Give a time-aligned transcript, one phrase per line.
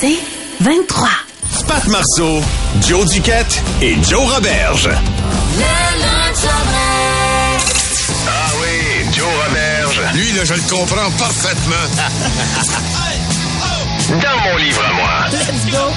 [0.00, 0.18] C'est
[0.60, 1.08] 23.
[1.66, 2.40] Pat Marceau,
[2.86, 4.88] Joe Duquette et Joe Roberge.
[8.26, 10.00] Ah oui, Joe Roberge.
[10.14, 11.74] Lui, là, je le comprends parfaitement.
[14.08, 15.08] Dans mon livre à moi.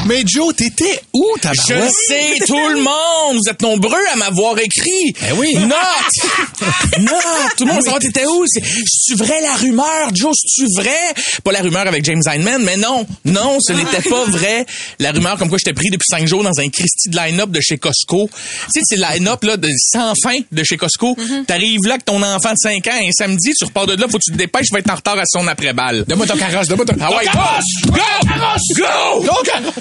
[0.05, 1.61] Mais Joe, t'étais où, ta Je
[2.07, 3.37] sais, tout le monde!
[3.37, 5.15] Vous êtes nombreux à m'avoir écrit.
[5.29, 5.55] Eh oui.
[5.55, 6.59] Note!
[6.99, 7.13] Note!
[7.57, 8.43] Tout le monde savoir t'étais où?
[8.47, 10.35] C'est, c'est vrai la rumeur, Joe?
[10.45, 11.13] C'est vrai?
[11.45, 13.05] Pas la rumeur avec James Einman, mais non.
[13.23, 14.65] Non, ce n'était pas vrai.
[14.99, 17.61] La rumeur comme quoi j'étais pris depuis cinq jours dans un Christie de line-up de
[17.61, 18.29] chez Costco.
[18.73, 21.15] Tu sais, c'est le line-up, là, de sans fin de chez Costco.
[21.47, 24.17] T'arrives là avec ton enfant de 5 ans un samedi, tu repars de là, faut
[24.17, 26.03] que tu te dépêches, je vais être en retard à son après-balle.
[26.07, 27.25] Donne-moi ton carrosse, donne-moi ton Ah ouais,
[28.77, 29.23] go!
[29.23, 29.43] Go!
[29.43, 29.71] Go!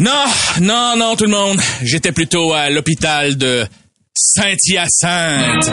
[0.00, 0.24] Non,
[0.60, 1.60] non, non, tout le monde.
[1.82, 3.66] J'étais plutôt à l'hôpital de
[4.14, 5.72] Saint-Hyacinthe.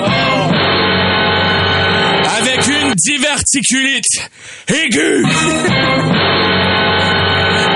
[2.38, 4.30] Avec une diverticulite
[4.68, 5.26] aiguë.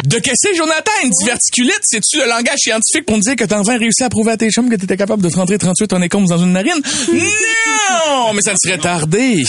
[0.05, 1.79] De qu'est-ce que Jonathan, une diverticulite?
[1.83, 4.51] C'est-tu le langage scientifique pour me dire que t'as enfin réussi à prouver à tes
[4.51, 6.79] chums que t'étais capable de te rentrer 38 tonnécombes dans une narine?
[7.11, 8.33] Non!
[8.33, 9.43] Mais ça ne serait tardé.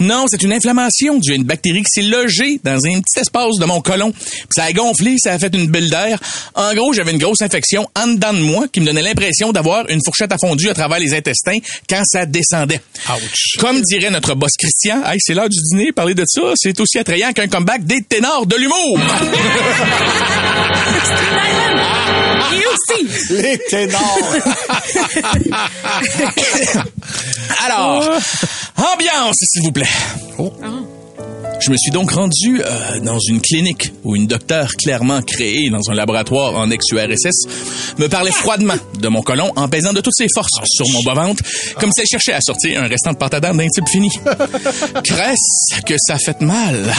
[0.00, 3.56] Non, c'est une inflammation due à une bactérie qui s'est logée dans un petit espace
[3.58, 4.12] de mon côlon.
[4.12, 6.20] Puis ça a gonflé, ça a fait une bulle d'air.
[6.54, 9.88] En gros, j'avais une grosse infection en dedans de moi qui me donnait l'impression d'avoir
[9.88, 12.80] une fourchette à fondu à travers les intestins quand ça descendait.
[13.08, 13.56] Ouch.
[13.58, 16.98] Comme dirait notre boss Christian, hey, c'est l'heure du dîner, parler de ça, c'est aussi
[16.98, 18.98] attrayant qu'un comeback des ténors de l'humour.
[22.52, 23.08] Et aussi.
[23.32, 24.28] Les ténors.
[27.64, 28.04] Alors,
[28.76, 29.88] ambiance, s'il vous plaît.
[31.58, 35.90] Je me suis donc rendu euh, dans une clinique où une docteure clairement créée dans
[35.90, 40.28] un laboratoire en ex-URSS me parlait froidement de mon colon en pesant de toutes ses
[40.32, 41.42] forces sur mon bas-ventre,
[41.80, 44.10] comme si elle cherchait à sortir un restant de pâte à dents d'un type fini.
[45.04, 46.92] Cresse que ça fait mal.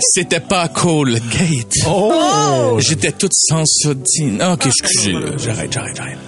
[0.00, 1.76] C'était pas Colgate.
[1.88, 2.78] Oh.
[2.80, 4.38] J'étais toute sans sodine.
[4.40, 5.20] Ah, Ok, excusez, là.
[5.38, 6.18] j'arrête, j'arrête, j'arrête.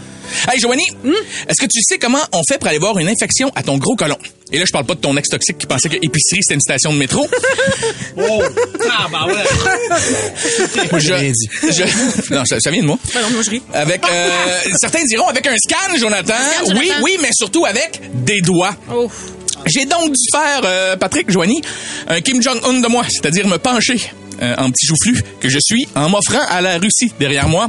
[0.50, 0.86] Hey, Joanie,
[1.48, 3.96] est-ce que tu sais comment on fait pour aller voir une infection à ton gros
[3.96, 4.16] colon?
[4.52, 6.92] Et là, je parle pas de ton ex-toxique qui pensait que épicerie, c'était une station
[6.92, 7.26] de métro.
[8.98, 9.34] Ah, bah ouais.
[10.90, 11.48] Moi, je, rien dit.
[11.62, 12.98] je- non, ça, ça vient de moi.
[13.12, 13.62] Ben non, moi, je ris.
[13.74, 14.30] Avec, euh,
[14.80, 16.34] certains diront avec un scan, Jonathan.
[16.34, 16.80] scan, Jonathan.
[16.80, 18.74] Oui, oui, mais surtout avec des doigts.
[18.92, 19.10] Oh.
[19.66, 21.60] J'ai donc dû faire, euh, Patrick Joanie,
[22.08, 24.00] un Kim Jong-un de moi, c'est-à-dire me pencher
[24.40, 27.68] euh, en petit joufflu que je suis en m'offrant à la Russie derrière moi.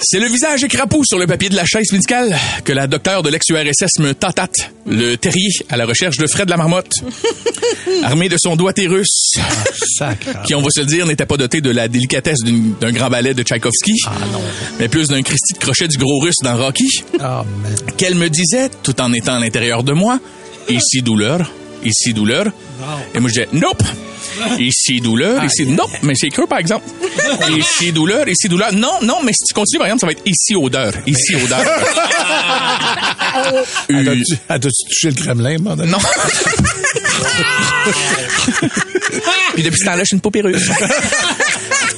[0.00, 3.30] C'est le visage écrapou sur le papier de la chaise médicale que la docteure de
[3.30, 6.92] l'ex-URSS me tatate, le terrier à la recherche de Fred la marmotte,
[8.02, 9.32] armé de son doigté russe,
[9.96, 10.42] Sacre.
[10.46, 13.34] qui, on va se le dire, n'était pas doté de la délicatesse d'un grand ballet
[13.34, 13.94] de Tchaïkovski,
[14.78, 17.44] mais plus d'un Christy de crochet du gros russe dans Rocky Ah,
[17.96, 20.18] qu'elle me disait, tout en étant à l'intérieur de moi,
[20.68, 21.50] ici douleur,
[21.84, 22.46] ici douleur.
[23.14, 23.82] Et moi, je disais, nope.
[24.58, 26.84] Ici douleur, ici, non, mais c'est creux, par exemple.
[27.56, 28.72] Ici douleur, ici douleur.
[28.72, 31.64] Non, non, mais si tu continues, par exemple, ça va être ici odeur, ici odeur.
[33.88, 35.90] Elle t'a-tu touché le Kremlin, donné?
[35.90, 35.98] non.
[39.54, 40.70] Puis depuis ce temps-là, je suis une paupéreuse.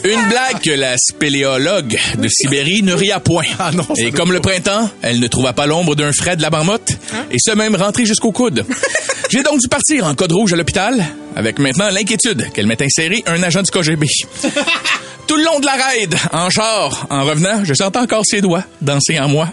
[0.06, 3.42] Une blague que la spéléologue de Sibérie ne ria point.
[3.58, 6.50] Ah non, Et comme le printemps, elle ne trouva pas l'ombre d'un Fred de la
[6.50, 6.96] marmotte,
[7.32, 8.64] et ce même rentré jusqu'au coude.
[9.30, 13.24] J'ai donc dû partir en code rouge à l'hôpital, avec maintenant l'inquiétude qu'elle m'ait inséré
[13.26, 14.06] un agent du KGB.
[15.26, 18.62] Tout le long de la raid, en char, en revenant, je sentais encore ses doigts
[18.80, 19.48] danser en moi,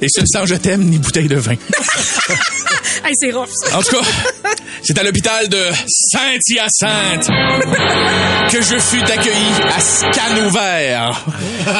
[0.00, 1.56] et ce sans je t'aime ni bouteille de vin.
[3.02, 3.78] Hey, c'est rough, ça.
[3.78, 4.02] En tout cas,
[4.82, 5.62] c'est à l'hôpital de
[6.12, 7.28] Saint-Hyacinthe
[8.50, 11.24] que je fus accueilli à scan ouvert.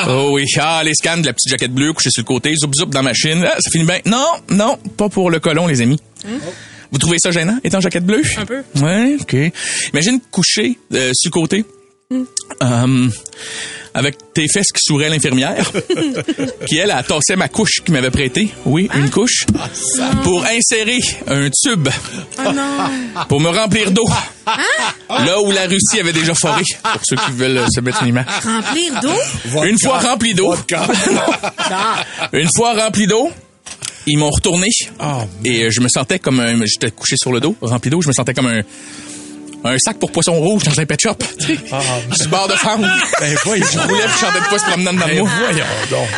[0.08, 2.72] Oh oui, ah, les scans de la petite jaquette bleue couchée sur le côté, zoup
[2.74, 3.44] zoup dans ma machine.
[3.46, 3.98] Ah, ça finit bien.
[4.06, 6.00] Non, non, pas pour le colon, les amis.
[6.90, 8.22] Vous trouvez ça gênant, étant jaquette bleue?
[8.38, 8.62] Un peu.
[8.80, 9.36] Ouais, OK.
[9.92, 11.64] Imagine coucher euh, sur le côté.
[12.12, 13.08] Euh,
[13.94, 15.64] avec tes fesses qui souraient l'infirmière,
[16.66, 18.48] qui, elle, a tassé ma couche qu'il m'avait prêtée.
[18.64, 19.46] Oui, une couche.
[20.24, 20.98] Pour insérer
[21.28, 21.88] un tube.
[23.28, 24.08] Pour me remplir d'eau.
[25.08, 28.08] Là où la Russie avait déjà foré, pour ceux qui veulent euh, se mettre une
[28.08, 28.26] image.
[28.44, 29.62] Remplir d'eau?
[29.64, 32.04] Une fois rempli d'eau, Ah.
[32.32, 33.30] une fois rempli d'eau,
[34.06, 34.68] ils m'ont retourné
[35.00, 38.00] Oh, et euh, je me sentais comme un, j'étais couché sur le dos, rempli d'eau,
[38.02, 38.62] je me sentais comme un
[39.64, 41.14] un sac pour poisson rouge dans un pet shop.
[41.38, 41.56] tu sais,
[42.14, 42.90] Sur le bord de femme.
[43.20, 43.66] Ben voyons.
[43.72, 45.30] Je roulais puis je sentais de quoi se promenant dedans de Ben moi.
[45.46, 46.08] voyons donc.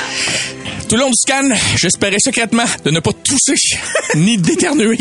[0.88, 3.54] Tout le long du scan, j'espérais secrètement de ne pas tousser
[4.14, 4.98] ni d'éternuer.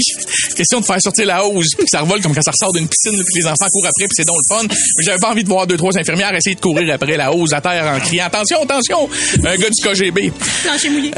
[0.56, 2.88] Question de faire sortir la hose puis que ça revole comme quand ça ressort d'une
[2.88, 4.64] piscine puis que les enfants courent après puis c'est donc le fun.
[4.70, 7.54] Mais j'avais pas envie de voir deux trois infirmières essayer de courir après la hose
[7.54, 9.10] à terre en criant attention attention
[9.44, 10.32] un gars du KGB.
[10.64, 11.12] Plancher mouillé.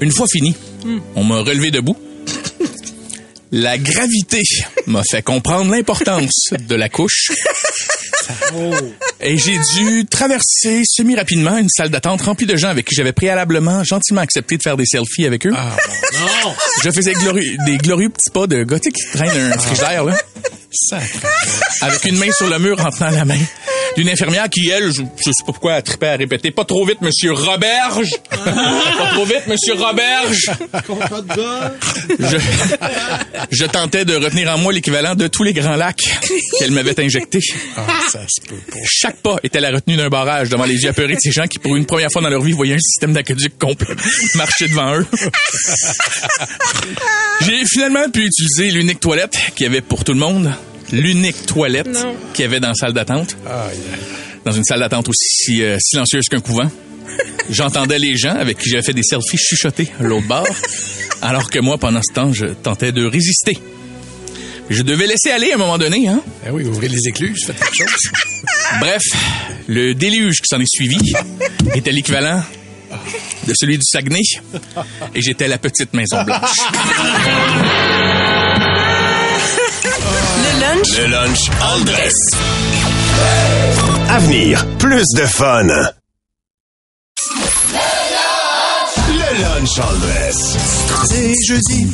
[0.00, 0.54] Une fois fini,
[1.16, 1.96] on m'a relevé debout
[3.52, 4.40] La gravité
[4.86, 7.32] m'a fait comprendre l'importance de la couche.
[9.20, 13.82] Et j'ai dû traverser semi-rapidement une salle d'attente remplie de gens avec qui j'avais préalablement
[13.82, 15.50] gentiment accepté de faire des selfies avec eux.
[15.50, 16.54] Non!
[16.84, 20.16] Je faisais glorieux- des glorieux petits pas de gothique qui traînent un frigidaire, là.
[20.72, 21.08] Sacré.
[21.80, 23.38] avec une main sur le mur en tenant la main
[23.96, 26.84] d'une infirmière qui, elle, je, je sais pas pourquoi, a trippé à répéter «Pas trop
[26.84, 28.10] vite, monsieur Roberge!
[28.30, 30.50] pas trop vite, monsieur Roberge!
[30.86, 31.74] Contrat de gars.»
[32.18, 32.36] je,
[33.50, 36.02] je tentais de retenir en moi l'équivalent de tous les grands lacs
[36.58, 37.40] qu'elle m'avait injectés.
[37.76, 38.76] Ah, ça se peut pas.
[38.84, 41.58] Chaque pas était la retenue d'un barrage devant les yeux apeurés de ces gens qui,
[41.58, 43.94] pour une première fois dans leur vie, voyaient un système d'aqueduc complet
[44.34, 45.06] marcher devant eux.
[47.42, 50.52] J'ai finalement pu utiliser l'unique toilette qu'il y avait pour tout le monde.
[50.92, 51.98] L'unique toilette
[52.34, 53.36] qu'il y avait dans la salle d'attente.
[53.46, 54.00] Aïe, aïe.
[54.44, 56.70] Dans une salle d'attente aussi euh, silencieuse qu'un couvent.
[57.50, 60.46] J'entendais les gens avec qui j'avais fait des selfies chuchoter à l'autre bord,
[61.22, 63.58] alors que moi, pendant ce temps, je tentais de résister.
[64.68, 66.22] Je devais laisser aller à un moment donné, hein.
[66.44, 68.12] Ben oui, ouvrez les écluses, faites quelque chose.
[68.80, 69.02] Bref,
[69.66, 71.12] le déluge qui s'en est suivi
[71.74, 72.42] était l'équivalent
[73.46, 74.20] de celui du Saguenay
[75.14, 76.56] et j'étais la petite Maison Blanche.
[80.70, 80.98] Le lunch?
[80.98, 82.14] Le lunch en dress.
[84.08, 85.66] Avenir, plus de fun.
[89.40, 89.80] Lunch.
[91.08, 91.86] C'est jeudi,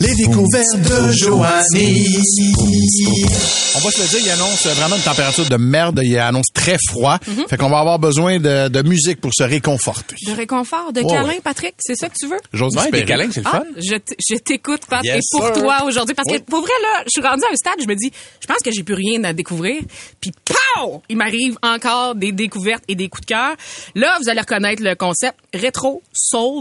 [0.00, 2.18] les découvertes de Joanie.
[3.74, 6.00] On va se le dire, il annonce vraiment une température de merde.
[6.04, 7.18] Il annonce très froid.
[7.48, 10.14] Fait qu'on va avoir besoin de, de musique pour se réconforter.
[10.26, 11.40] de réconfort, de Ouais, câlin, ouais.
[11.42, 12.38] Patrick, c'est ça que tu veux?
[12.52, 13.64] J'ose Ouais, des câlins, c'est le Ah, fun.
[13.80, 15.52] je t'écoute, Pat, Yes, et pour sir.
[15.62, 16.14] toi aujourd'hui.
[16.14, 16.38] Parce Oui.
[16.40, 18.58] que, pour vrai, là, je suis rendue à un stade, je me dis, je pense
[18.64, 19.80] que j'ai plus rien à découvrir.
[20.20, 20.32] Puis,
[20.76, 21.02] pow!
[21.08, 23.54] Il m'arrive encore des découvertes et des coups de cœur.
[23.94, 26.51] Là, vous allez reconnaître le concept rétro, soul,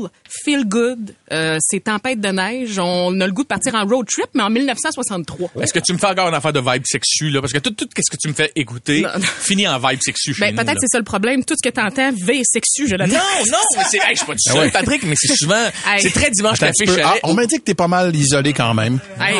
[0.44, 1.14] feel good.
[1.32, 2.78] Euh, c'est tempête de neige.
[2.80, 5.50] On a le goût de partir en road trip, mais en 1963.
[5.62, 7.42] Est-ce que tu me fais encore une affaire de vibe sexu, là?
[7.42, 9.04] Parce que tout, tout ce que tu me fais écouter
[9.42, 11.44] finit en vibe sexu Ben, peut-être c'est ça le problème.
[11.46, 13.18] Tout ce que t'entends, V sexu, je l'adore.
[13.18, 15.56] Non, non, mais c'est, hey, je suis pas tout seul, Patrick, mais c'est souvent,
[15.88, 16.02] Hey.
[16.02, 16.86] c'est très dimanche café.
[17.04, 19.00] Ah, on m'a dit que t'es pas mal isolé quand même.
[19.20, 19.36] Hey,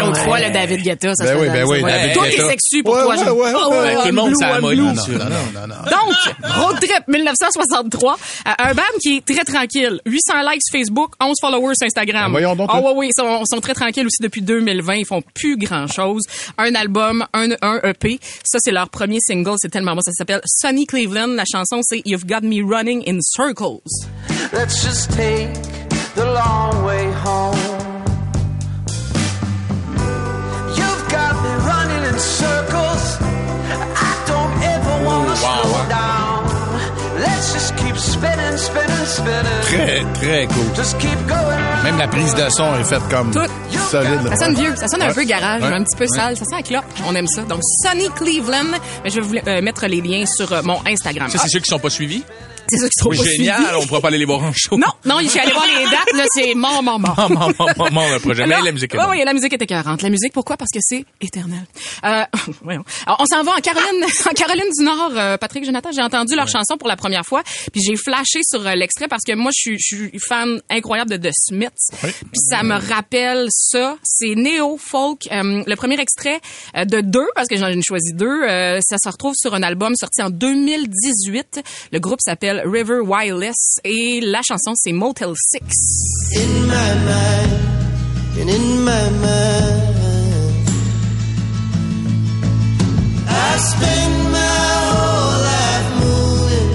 [0.00, 1.90] l'autre fois, le David Guetta, ça Ben se oui, fait ben oui, ouais.
[1.92, 3.16] David Toi, t'es sexu pour Ouais, toi.
[3.16, 4.70] ouais, je- ouais, Oh, ouais, ouais, tout le monde, là, Non,
[5.54, 5.74] non, non.
[5.84, 9.87] Donc, Road Trip 1963, euh, un band qui est très tranquille.
[10.06, 12.24] 800 likes Facebook, 11 followers sur Instagram.
[12.26, 12.92] Ah, voyons donc, Oh, toi.
[12.92, 14.94] ouais, oui, ils sont, sont très tranquilles aussi depuis 2020.
[14.94, 16.22] Ils font plus grand-chose.
[16.58, 18.18] Un album, un, un EP.
[18.44, 19.54] Ça, c'est leur premier single.
[19.58, 20.00] C'est tellement bon.
[20.02, 21.28] Ça s'appelle Sonny Cleveland.
[21.28, 23.80] La chanson, c'est You've Got Me Running in Circles.
[24.52, 25.52] Let's just take
[26.14, 27.56] the long way home.
[30.76, 32.57] You've got me running in circles.
[39.62, 40.74] Très, très cool.
[40.76, 41.84] Just keep going round.
[41.84, 43.40] Même la prise de son est faite comme Tout.
[43.90, 44.22] solide.
[44.24, 44.36] là.
[44.36, 45.14] Ça sonne vieux, ça sonne un Ouais.
[45.14, 45.72] peu garage, Ouais.
[45.72, 46.84] un petit peu sale, ça sent la clope.
[47.06, 47.42] On aime ça.
[47.42, 48.78] Donc, Sonny Cleveland.
[49.04, 51.28] Mais je vais vous euh, mettre les liens sur euh, mon Instagram.
[51.30, 52.24] Ça, c'est ceux qui sont pas suivis?
[52.68, 53.76] C'est ceux qui sont Oui, pas génial, suivis.
[53.82, 54.76] on pourra pas aller les voir en show.
[54.76, 57.16] Non, non, je suis allée voir les dates, là, c'est mort, mort, mort.
[57.28, 58.46] Maman, maman, maman, le projet.
[58.46, 59.10] Mais la musique est bonne.
[59.10, 60.02] oui, la musique est écœurante.
[60.02, 60.56] La musique, pourquoi?
[60.56, 61.64] Parce que c'est éternel.
[62.04, 62.24] Euh,
[62.62, 62.84] voyons.
[63.06, 65.90] Alors, on s'en va en Caroline, en Caroline du Nord, euh, Patrick Jonathan.
[65.94, 67.42] J'ai entendu leur chanson pour la première fois,
[67.72, 71.32] puis j'ai flashé sur euh, l'extrait parce que moi, je suis, fan incroyable de The
[71.32, 71.90] Smiths.
[72.00, 73.96] Puis ça me rappelle ça.
[74.02, 75.28] C'est néo-folk.
[75.30, 76.40] Le premier extrait
[76.74, 78.42] de deux, parce que j'en ai choisi deux,
[78.80, 81.62] ça se retrouve sur un album sorti en 2018.
[81.92, 85.60] Le groupe s'appelle River Wireless et la chanson, c'est Motel 6.
[86.34, 87.52] In my mind,
[88.40, 90.68] and in my mind,
[93.28, 94.58] I spend my
[94.90, 96.70] whole life moving.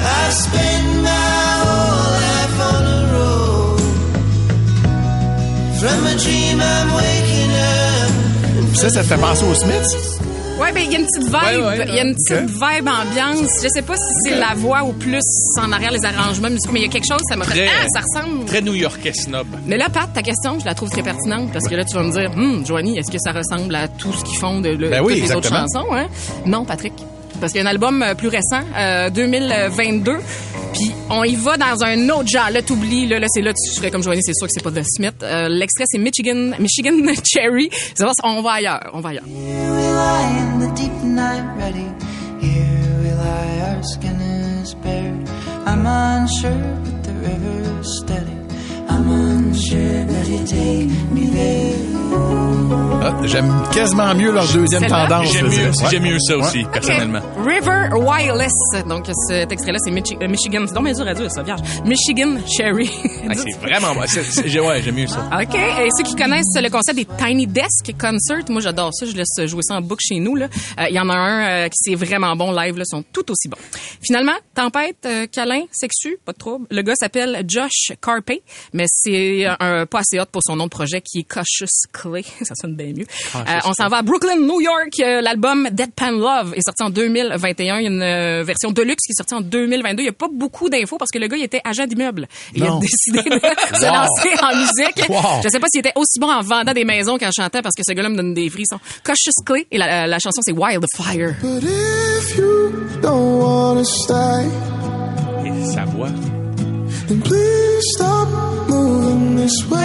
[0.00, 1.10] I spend my
[1.62, 3.80] whole life on the road.
[5.80, 8.10] From a dream, I'm waking up.
[8.76, 10.20] Ça, ça te fait penser aux Smiths?
[10.60, 12.50] Ouais, ben il y a une petite vibe, Ouais, ouais, il y a une petite
[12.50, 13.50] vibe ambiance.
[13.62, 15.22] Je sais pas si c'est la voix ou plus
[15.58, 17.86] en arrière les arrangements musicaux, mais il y a quelque chose ça fait Très- ah,
[17.92, 18.44] ça ressemble.
[18.44, 19.46] Très new-yorkais snob.
[19.66, 22.02] Mais là Pat, ta question, je la trouve très pertinente parce que là tu vas
[22.02, 25.02] me dire "Hum, Joanie, est-ce que ça ressemble à tout ce qu'ils font de Ben
[25.02, 26.06] oui, toutes les autres chansons hein?
[26.46, 26.92] Non, Patrick.
[27.40, 30.16] Parce qu'il y a un album euh, plus récent, euh, 2022,
[30.80, 32.50] puis on y va dans un autre genre.
[32.50, 34.70] Là, t'oublies, là, là c'est là, tu ferais comme Joanie, c'est sûr que c'est pas
[34.70, 35.14] The Smith.
[35.22, 36.92] Euh, L'extrait, c'est Michigan, Michigan
[37.24, 37.70] Cherry.
[37.94, 39.24] Ça va, On va ailleurs, on va ailleurs.
[39.26, 41.86] Here we lie in the deep night ready.
[42.40, 44.16] Here we lie, our skin
[44.62, 45.28] is bared.
[45.66, 46.50] I'm unsure,
[46.84, 48.36] but the river's steady.
[48.88, 51.76] I'm unsure that you take me there.
[53.02, 55.28] Ah, J'aime quasiment mieux leur deuxième tendance.
[55.32, 56.12] J'aime mieux.
[56.14, 56.18] Ouais.
[56.20, 56.66] ça aussi, Ouais.
[56.72, 57.19] personnellement.
[57.44, 58.52] River Wireless.
[58.86, 60.64] Donc, cet extrait-là, c'est Michi- euh, Michigan.
[60.66, 61.60] C'est donc bien dur à dire, ça, vierge.
[61.84, 62.90] Michigan Cherry.
[63.28, 64.02] Ah, c'est vraiment bon.
[64.06, 65.28] C'est- c'est- j'ai- ouais, j'aime mieux ça.
[65.32, 65.54] OK.
[65.54, 69.06] Et ceux qui connaissent le concept des Tiny Desk Concert, moi j'adore ça.
[69.06, 70.34] Je laisse jouer ça en boucle chez nous.
[70.36, 70.46] là.
[70.78, 72.76] Euh, Il y en a un euh, qui c'est vraiment bon live.
[72.76, 73.56] Là, sont tout aussi bons.
[74.02, 76.66] Finalement, tempête, euh, câlin, sexu, pas de trouble.
[76.70, 78.32] Le gars s'appelle Josh Carpe,
[78.72, 82.24] mais c'est un pas assez hot pour son nom de projet qui est Cautious Clay.
[82.42, 83.06] ça sonne bien mieux.
[83.64, 84.98] On s'en va à Brooklyn, New York.
[85.22, 86.90] L'album Deadpan Love est sorti en
[87.38, 87.78] 2021.
[87.78, 90.02] Il y a une euh, version deluxe qui est sortie en 2022.
[90.02, 92.26] Il n'y a pas beaucoup d'infos parce que le gars il était agent d'immeuble.
[92.54, 93.34] Il a décidé de
[93.76, 93.94] se Wow.
[93.94, 95.08] lancer en musique.
[95.08, 95.40] Wow.
[95.44, 97.82] Je sais pas s'il était aussi bon en vendant des maisons qu'en chantant parce que
[97.86, 98.78] ce gars-là me donne des frissons.
[99.04, 101.34] Cautious Clay et la, la chanson c'est Wildfire.
[101.42, 102.72] But if you
[103.02, 104.46] don't wanna stay,
[105.46, 106.08] Et sa voix.
[107.08, 108.28] then please stop
[108.68, 109.78] moving this way.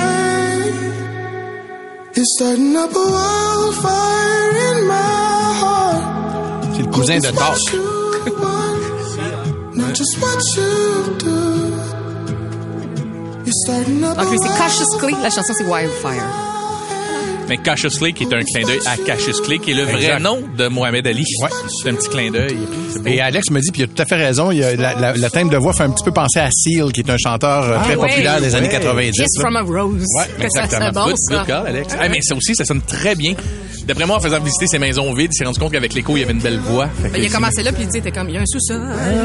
[2.16, 4.94] You're starting up a wildfire in my
[13.46, 16.55] You're starting up Donc c'est Cautious Clay, la chanson c'est Wildfire.
[17.48, 19.96] Mais Cassius Clay, qui est un clin d'œil à Cassius Clay, qui est le vrai
[20.04, 20.20] Exact.
[20.20, 21.24] nom de Mohamed Ali.
[21.42, 21.50] Ouais.
[21.84, 22.58] C'est un petit clin d'œil.
[23.06, 24.94] Et Alex me dit, puis il a tout à fait raison, il y a la,
[24.96, 27.18] la, le thème de voix fait un petit peu penser à Seal, qui est un
[27.18, 28.10] chanteur euh, très ouais.
[28.10, 28.72] populaire des années Ouais.
[28.80, 29.12] 90.
[29.12, 30.04] Kiss from a Rose.
[30.18, 30.86] Ouais, que ça exactement.
[30.86, 31.36] c'est bon Good, ça.
[31.38, 31.96] good call, Alex.
[32.00, 33.34] Ah, mais ça aussi, ça sonne très bien.
[33.86, 36.22] D'après moi, en faisant visiter ces maisons vides, il s'est rendu compte qu'avec l'écho, il
[36.22, 36.88] y avait une belle voix.
[37.04, 38.46] Ben, il a c'est- commencé là puis il dit t'es comme il y a un
[38.48, 38.82] sous-sol,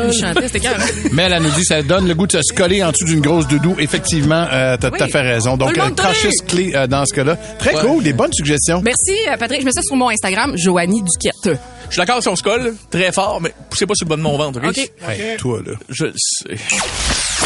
[0.06, 0.82] il chantait, c'était carré.
[1.12, 3.48] Mais elle nous dit, ça donne le goût de se coller en dessous d'une grosse
[3.48, 3.74] doudou.
[3.78, 4.98] Effectivement, euh, t'as Oui.
[4.98, 5.56] tout à fait raison.
[5.56, 7.36] Donc, euh, cautious clé euh, dans ce cas-là.
[7.58, 7.80] Très Ouais.
[7.86, 8.82] cool, des bonnes suggestions.
[8.82, 11.58] Merci euh, Patrick, je mets ça sur mon Instagram, Joanie Duquette.
[11.86, 14.16] Je suis d'accord si on se colle, très fort, mais poussez pas sur le bas
[14.16, 14.68] de mon ventre, OK?
[14.68, 14.90] OK.
[15.08, 15.72] Hey, toi, là.
[15.88, 16.56] Je le sais.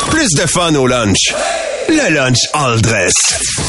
[0.09, 1.35] Plus de fun au lunch.
[1.89, 3.13] Le lunch all dress.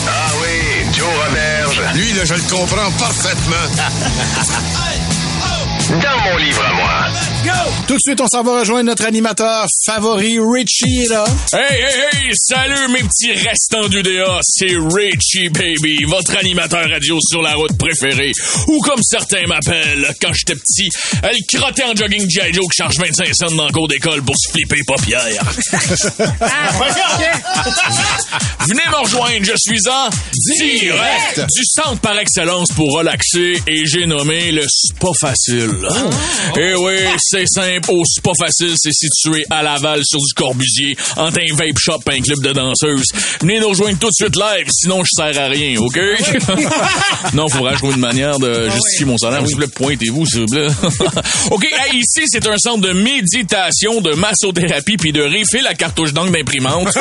[0.07, 1.81] Ah oui, Joe Roberge.
[1.95, 3.83] Lui, là, je le comprends parfaitement.
[5.89, 7.05] Dans mon livre à moi.
[7.87, 11.23] Tout de suite, on s'en va rejoindre notre animateur favori, Richie, là.
[11.53, 12.31] Hey, hey, hey!
[12.33, 14.39] Salut, mes petits restants d'UDA!
[14.41, 18.31] C'est Richie Baby, votre animateur radio sur la route préféré.
[18.67, 20.89] Ou comme certains m'appellent, quand j'étais petit,
[21.21, 22.51] elle crottait en jogging G.I.
[22.51, 25.45] Joe qui charge 25 cents dans le cours d'école pour se flipper paupières.
[28.67, 30.09] Venez me rejoindre, je suis en
[30.57, 35.74] direct du centre par excellence pour relaxer et j'ai nommé le Spa Facile.
[36.57, 41.39] Et oui, c'est simple, au Spa Facile, c'est situé à Laval sur du Corbusier, entre
[41.39, 43.07] un vape shop et un club de danseuses.
[43.41, 45.99] Venez nous rejoindre tout de suite live, sinon je sers à rien, OK?
[47.33, 49.45] non, faudra trouver une manière de justifier mon salaire.
[49.45, 50.67] S'il vous plaît, pointez-vous, s'il vous plaît.
[51.51, 56.31] OK, ici, c'est un centre de méditation, de massothérapie puis de refill la cartouche d'encre
[56.31, 56.89] d'imprimante.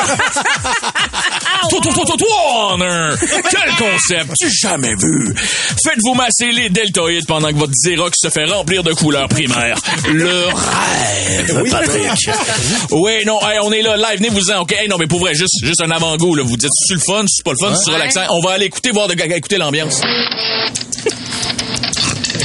[1.71, 3.17] Toi, toi, toi, toi!
[3.51, 4.35] Quel concept!
[4.39, 5.35] Tu jamais vu!
[5.83, 9.79] Faites-vous masser les deltoïdes pendant que votre Xerox se fait remplir de couleurs primaires.
[10.11, 12.31] Le rêve, Patrick!
[12.91, 14.73] Oui, non, hey, on est là, live, venez-vous-en, OK?
[14.73, 16.43] Hey, non, mais pour vrai, juste, juste un avant-goût, là.
[16.45, 18.23] Vous dites, c'est le fun, c'est pas le fun, c'est relaxant?
[18.31, 20.01] On va aller écouter, voir de, écouter l'ambiance.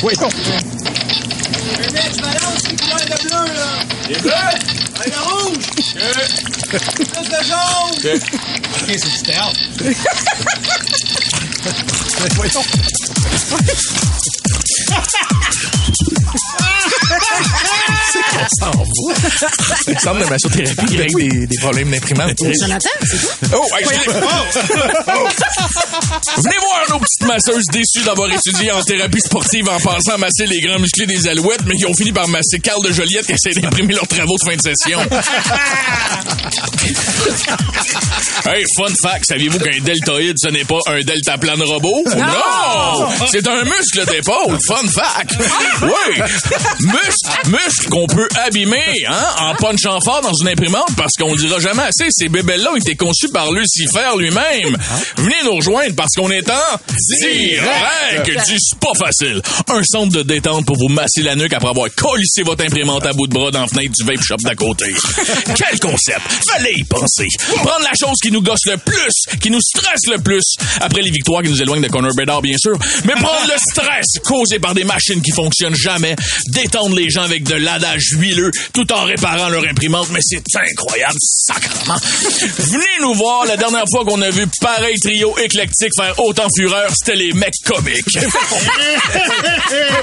[0.03, 0.29] Oui, non.
[0.29, 0.29] Oui, non.
[5.81, 6.09] C'est
[14.91, 15.23] Ha ha
[16.55, 16.58] ha!
[18.39, 22.35] Un centre de massothérapie qui règle des, des problèmes d'imprimante.
[22.61, 23.27] Jonathan, c'est tout.
[23.55, 24.15] Oh, hey, je l'ai-
[25.07, 25.27] Oh!
[26.37, 30.59] Venez voir nos petites masseuses déçues d'avoir étudié en thérapie sportive en pensant masser les
[30.61, 33.59] grands musclés des alouettes, mais qui ont fini par masser Carl de Joliette qui essaie
[33.59, 34.99] d'imprimer leurs travaux de fin de session.
[38.45, 42.03] hey, fun fact, saviez-vous qu'un deltoïde, ce n'est pas un deltaplane robot?
[42.15, 43.07] Non!
[43.31, 44.57] C'est un muscle d'épaule.
[44.67, 45.35] Fun fact.
[45.81, 46.21] Oui!
[46.81, 51.37] Muscle, muscle qu'on peut abîmer, hein, en punchant fort dans une imprimante parce qu'on le
[51.37, 52.07] dira jamais assez.
[52.11, 54.77] Ces bébelles-là ont été conçus par Lucifer lui-même.
[55.17, 56.77] Venez nous rejoindre parce qu'on est en
[57.19, 59.41] direct du Spa Facile.
[59.67, 63.13] Un centre de détente pour vous masser la nuque après avoir collissé votre imprimante à
[63.13, 64.93] bout de bras dans la fenêtre du vape shop d'à côté.
[65.55, 66.21] Quel concept!
[66.47, 67.27] Fallait y penser.
[67.55, 70.43] Prendre la chose qui nous gosse le plus, qui nous stresse le plus,
[70.79, 74.05] après les victoires qui nous éloignent de Conor Bedard, bien sûr, mais prendre le stress
[74.23, 76.15] causé par des machines qui fonctionnent jamais,
[76.49, 81.17] détendre les gens avec de l'adage huileux, tout en réparant leur imprimante, mais c'est incroyable,
[81.19, 81.97] sacrement.
[82.57, 86.91] Venez nous voir, la dernière fois qu'on a vu pareil trio éclectique faire autant fureur,
[86.93, 88.17] c'était les mecs comiques.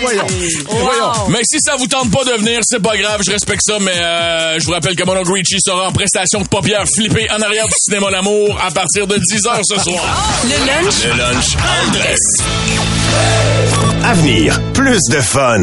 [0.00, 0.26] Voyons.
[0.68, 1.12] Voyons.
[1.28, 3.92] Mais si ça vous tente pas de venir, c'est pas grave, je respecte ça, mais
[3.94, 7.40] euh, je vous rappelle que mon oncle Richie sera en prestation de paupières flippées en
[7.40, 10.04] arrière du cinéma L'amour à partir de 10h ce soir.
[10.44, 11.04] Le lunch?
[11.04, 12.20] Le lunch all dress.
[14.04, 15.62] À venir, plus de fun.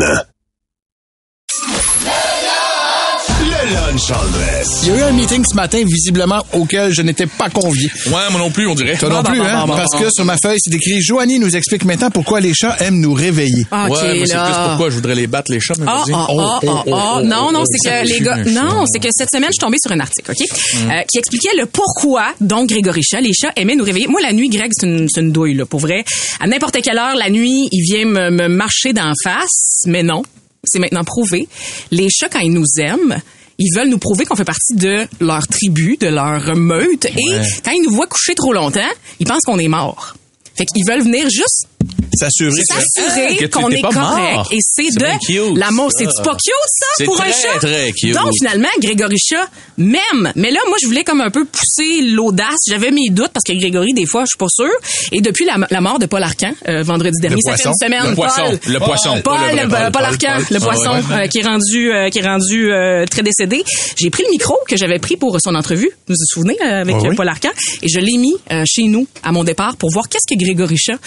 [3.74, 4.82] Lunch all dress.
[4.84, 7.90] Il y a eu un meeting ce matin, visiblement, auquel je n'étais pas convié.
[8.08, 8.96] Ouais, moi non plus, on dirait.
[8.98, 9.66] Toi non plus, bon, hein?
[9.68, 13.00] Parce que sur ma feuille, c'est écrit Joanie nous explique maintenant pourquoi les chats aiment
[13.00, 13.66] nous réveiller.
[13.72, 16.04] Ah, OK, ouais, moi, c'est plus pourquoi je voudrais les battre, les chats, mais Ah,
[16.14, 18.86] ah, Oh, oh, oh, oh, non, non, oh, c'est ça que les tue gars, non,
[18.86, 20.92] c'est que cette semaine, je suis tombée sur un article, OK, Mm.
[20.92, 24.08] euh, qui expliquait le pourquoi, donc, Grégory Chat, les chats aimaient nous réveiller.
[24.08, 26.04] Moi, la nuit, Greg, c'est une, douille, là, pour vrai.
[26.40, 30.24] À n'importe quelle heure, la nuit, il vient me, me marcher d'en face, mais non,
[30.64, 31.48] c'est maintenant prouvé.
[31.92, 33.18] Les chats, quand ils nous aiment,
[33.58, 37.72] ils veulent nous prouver qu'on fait partie de leur tribu, de leur meute, et quand
[37.72, 38.82] ils nous voient coucher trop longtemps,
[39.20, 40.16] ils pensent qu'on est mort.
[40.56, 41.68] Fait qu'ils veulent venir juste
[42.16, 42.62] S'assurer.
[42.72, 43.96] Ah, s'assurer qu'on est correct.
[43.98, 44.50] mort.
[44.52, 45.90] Et c'est de l'amour.
[45.92, 47.60] C'est pas cute, ça, pour un très, chat?
[47.60, 48.14] très cute.
[48.14, 50.32] Donc, finalement, Grégory Chat m'aime.
[50.36, 52.58] Mais là, moi, je voulais comme un peu pousser l'audace.
[52.70, 54.74] J'avais mes doutes parce que Grégory, des fois, je suis pas sûre.
[55.12, 57.72] Et depuis la, la mort de Paul Arcan, euh, vendredi dernier, ça fait poisson.
[57.80, 58.10] une semaine.
[58.10, 58.42] Le poisson.
[58.46, 59.22] Paul, Le poisson.
[59.24, 59.70] Paul, Pas le Paul.
[59.70, 60.46] Paul Paul, Arcan, Paul.
[60.52, 63.64] le Ah, poisson, euh, qui est rendu, euh, qui est rendu euh, très décédé.
[63.98, 65.90] J'ai pris le micro que j'avais pris pour son entrevue.
[66.08, 67.16] Vous vous souvenez, euh, avec Oui, euh, oui.
[67.16, 67.50] Paul Arcan?
[67.82, 70.78] Et je l'ai mis euh, chez nous à mon départ pour voir qu'est-ce que Grégory
[70.78, 70.98] Chat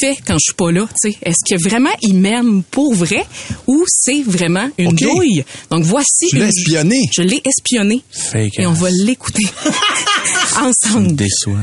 [0.00, 0.86] fait quand je suis pas là.
[1.02, 1.18] tu sais.
[1.22, 3.26] Est-ce que vraiment il m'aime pour vrai
[3.66, 5.00] ou c'est vraiment une Ok.
[5.02, 5.44] douille?
[5.70, 6.28] Donc voici.
[6.30, 7.00] Tu l'as une- espionné.
[7.16, 8.02] Je l'ai espionné.
[8.10, 9.44] Fake Et on va l'écouter
[10.60, 11.14] ensemble.
[11.14, 11.58] Déçoit.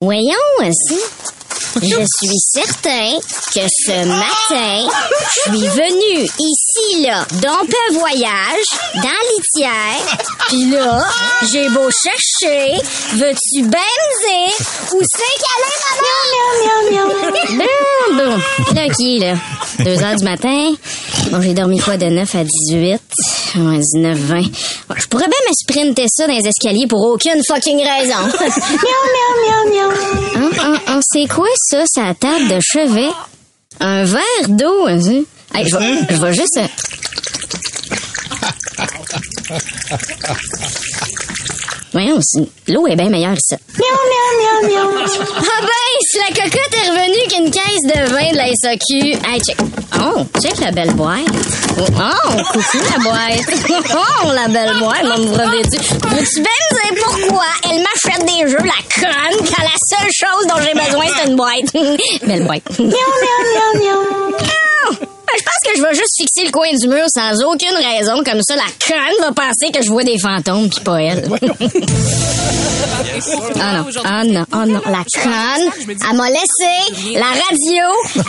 [0.00, 0.98] Voyons aussi.
[1.76, 3.18] Je suis certain
[3.54, 4.88] que ce matin,
[5.22, 11.04] je suis venu ici, là, dans un voyage, dans litière, puis là,
[11.50, 12.74] j'ai beau chercher,
[13.14, 14.52] veux-tu baiser?
[14.92, 15.64] Où c'est qu'elle
[16.96, 17.66] est, maman?
[18.08, 18.74] Bon, bon.
[18.74, 19.34] Là, qui, là?
[19.78, 20.72] Deux heures du matin.
[21.30, 23.00] Bon, j'ai dormi quoi de 9 à 18?
[23.56, 24.36] Ouais, 19, 20.
[24.36, 24.44] Ouais,
[24.96, 28.14] je pourrais bien me sprinter ça dans les escaliers pour aucune fucking raison.
[28.38, 29.90] miaou, miaou, miaou, miaou.
[30.36, 33.10] Hein, hein, hein, c'est quoi ça, sa table de chevet?
[33.80, 34.98] Un verre d'eau, hein?
[34.98, 36.60] Je vais, je vais juste...
[41.92, 42.20] Voyons,
[42.68, 43.56] l'eau est bien meilleure ici.
[43.78, 45.06] Miaou, miaou, miaou, miaou.
[45.38, 49.18] Ah ben, si la cocotte est revenue qu'une caisse de vin de la SAQ.
[49.26, 49.56] Hey, check.
[50.00, 51.26] Oh, check la belle boîte.
[51.78, 53.90] Oh, coucou la boîte.
[54.22, 55.78] Oh, la belle boîte, m'a me revêtu.
[55.78, 60.74] Veux-tu bien pourquoi elle m'achète des jeux, la conne, quand la seule chose dont j'ai
[60.74, 61.72] besoin, c'est une boîte?
[62.26, 62.78] belle boîte.
[62.78, 64.69] Miaou, miaou, miaou, miaou.
[65.38, 68.22] Je pense que je vais juste fixer le coin du mur sans aucune raison.
[68.24, 71.28] Comme ça, la conne va penser que je vois des fantômes, puis pas elle.
[73.60, 74.80] Ah non, ah non, ah non.
[74.86, 77.84] La conne, elle m'a laissé la radio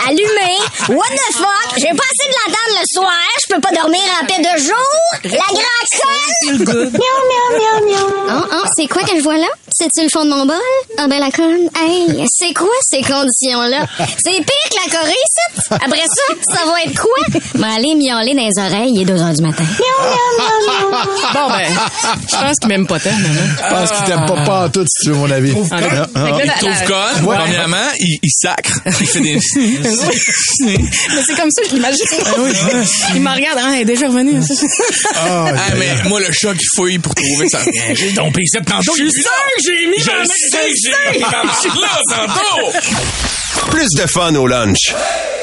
[0.07, 0.59] allumée.
[0.89, 1.77] What the fuck?
[1.77, 3.11] J'ai pas assez de l'entendre le soir.
[3.47, 4.77] Je peux pas dormir en paix de jour.
[5.23, 6.57] La grande conne!
[6.67, 8.09] Miaou, miaou, miaou, miaou.
[8.29, 9.47] Oh, oh, c'est quoi que je vois là?
[9.73, 10.55] C'est-tu le fond de mon bol?
[10.97, 11.69] Ah ben la conne.
[11.79, 13.85] Hey, c'est quoi ces conditions-là?
[14.23, 15.13] C'est pire que la Corée,
[15.69, 15.75] ça?
[15.75, 17.39] Après ça, ça va être quoi?
[17.55, 19.63] Mais aller miauler dans les oreilles, il est 2 heures du matin.
[19.63, 21.33] Miaou, miaou, miaou, miaou.
[21.33, 21.67] Bon, ben,
[22.29, 23.41] je pense qu'il m'aime pas tant, maman.
[23.57, 25.53] Je pense qu'il t'aime pas, pas en tout, si tu veux mon avis.
[25.71, 26.29] Ah, Ah, ah.
[26.41, 27.37] Il la- trouve la- conne, Ouais.
[27.37, 28.79] premièrement, il, il sacre.
[28.99, 29.39] Il fait des...
[30.65, 30.77] Mais
[31.25, 32.05] c'est comme ça, je l'imagine.
[33.15, 34.41] Il me regarde, ah, elle est déjà revenue.
[35.15, 37.59] Ah, Ah, mais moi, le chat qui fouille pour trouver ça.
[37.93, 38.93] J'ai tombé ça tantôt.
[39.63, 42.71] J'ai mis Je le sais j'ai mis là tantôt.
[43.69, 44.93] Plus de fun au lunch.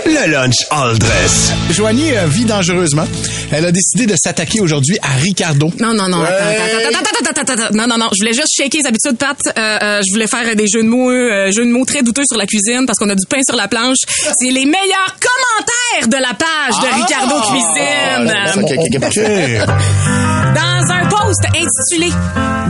[0.06, 1.52] Le lunch all dress.
[1.70, 3.06] Joanie euh, vit dangereusement.
[3.52, 5.70] Elle a décidé de s'attaquer aujourd'hui à Ricardo.
[5.80, 6.28] Non, non, non, Ouais.
[6.28, 7.76] attends, attends, attends, attends, attends, attends, attends.
[7.76, 9.36] Non, non, non, je voulais juste shaker les habitudes, Pat.
[9.46, 9.50] Euh,
[9.82, 12.38] euh, je voulais faire des jeux de mots, euh, jeux de mots très douteux sur
[12.38, 13.96] la cuisine parce qu'on a du pain sur la planche.
[14.38, 19.00] C'est les meilleurs commentaires de la page de Ricardo Cuisine.
[19.00, 19.58] Parfait.
[20.54, 22.10] Dans un post intitulé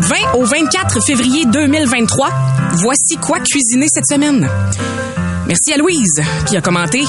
[0.00, 2.30] 20 au 24 février 2023,
[2.74, 4.48] voici quoi cuisiner cette semaine.
[5.48, 7.02] Merci à Louise qui a commenté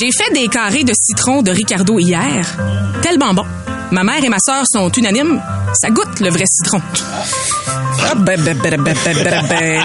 [0.00, 2.56] J'ai fait des carrés de citron de Ricardo hier,
[3.02, 3.44] tellement bon.
[3.92, 5.40] Ma mère et ma sœur sont unanimes,
[5.74, 6.80] ça goûte le vrai citron.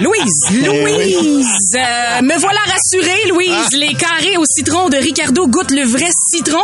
[0.00, 3.72] Louise, Louise, euh, me voilà rassurée, Louise.
[3.72, 6.62] Les carrés au citron de Ricardo goûtent le vrai citron.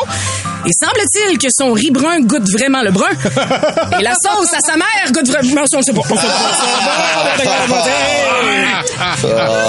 [0.67, 3.09] Et semble-t-il que son riz brun goûte vraiment le brun.
[3.99, 5.63] Et la sauce à sa mère goûte vraiment...
[5.75, 6.03] On sait pas.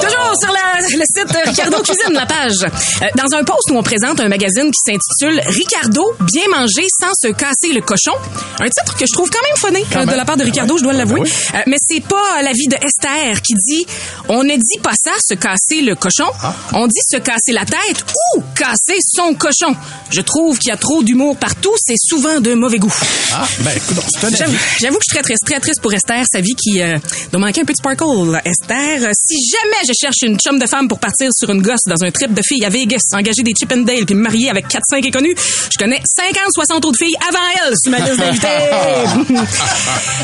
[0.01, 2.63] Toujours sur la- le site Ricardo Cuisine, la page.
[2.63, 7.11] Euh, Dans un post où on présente un magazine qui s'intitule Ricardo, bien manger sans
[7.21, 8.13] se casser le cochon.
[8.59, 10.83] Un titre que je trouve quand même funny euh, de la part de Ricardo, je
[10.83, 11.21] dois l'avouer.
[11.21, 13.85] Euh, mais c'est pas l'avis de Esther qui dit
[14.27, 16.29] on ne dit pas ça, se casser le cochon.
[16.73, 19.75] On dit se casser la tête ou casser son cochon.
[20.11, 21.73] Je trouve qu'il y a trop d'humour partout.
[21.77, 22.93] C'est souvent de mauvais goût.
[23.33, 26.55] Ah, ben, écoute, J'avoue que je suis très triste, très triste pour Esther, sa vie
[26.55, 26.97] qui euh,
[27.31, 28.41] doit manquer un peu de sparkle.
[28.45, 31.83] Esther, euh, si jamais je cherche une chum de femme pour partir sur une gosse
[31.87, 34.49] dans un trip de filles à Vegas, engager des Chip and Dale puis me marier
[34.49, 35.35] avec 4-5 inconnus,
[35.71, 38.47] je connais 50-60 autres filles avant elle sur ma liste d'invités.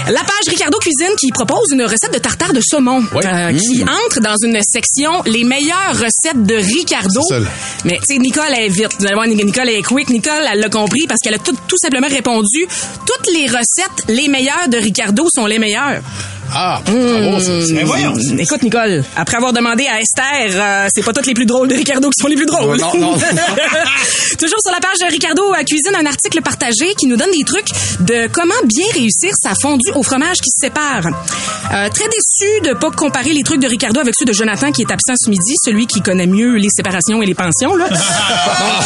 [0.07, 4.19] La page Ricardo Cuisine qui propose une recette de tartare de saumon euh, qui entre
[4.21, 7.21] dans une section les meilleures recettes de Ricardo.
[7.83, 8.95] Mais tu sais, Nicole est vite.
[8.99, 10.09] Vous allez voir, Nicole est quick.
[10.09, 12.67] Nicole, elle l'a compris parce qu'elle a tout, tout simplement répondu.
[13.05, 16.01] Toutes les recettes, les meilleures de Ricardo sont les meilleures.
[16.53, 21.13] Ah, bravo, c'est- c'est- Hum, Écoute, Nicole, après avoir demandé à Esther, euh, c'est pas
[21.13, 22.77] toutes les plus drôles de Ricardo qui sont les plus drôles.
[22.79, 23.17] Non, non, non.
[24.39, 27.43] Toujours sur la page de Ricardo à Cuisine, un article partagé qui nous donne des
[27.43, 27.67] trucs
[28.01, 31.05] de comment bien réussir sa fondue au fromage qui se sépare.
[31.73, 34.81] Euh, très déçu de pas comparer les trucs de Ricardo avec ceux de Jonathan qui
[34.81, 37.75] est absent ce midi, celui qui connaît mieux les séparations et les pensions.
[37.75, 37.87] Là.
[37.89, 37.97] Donc,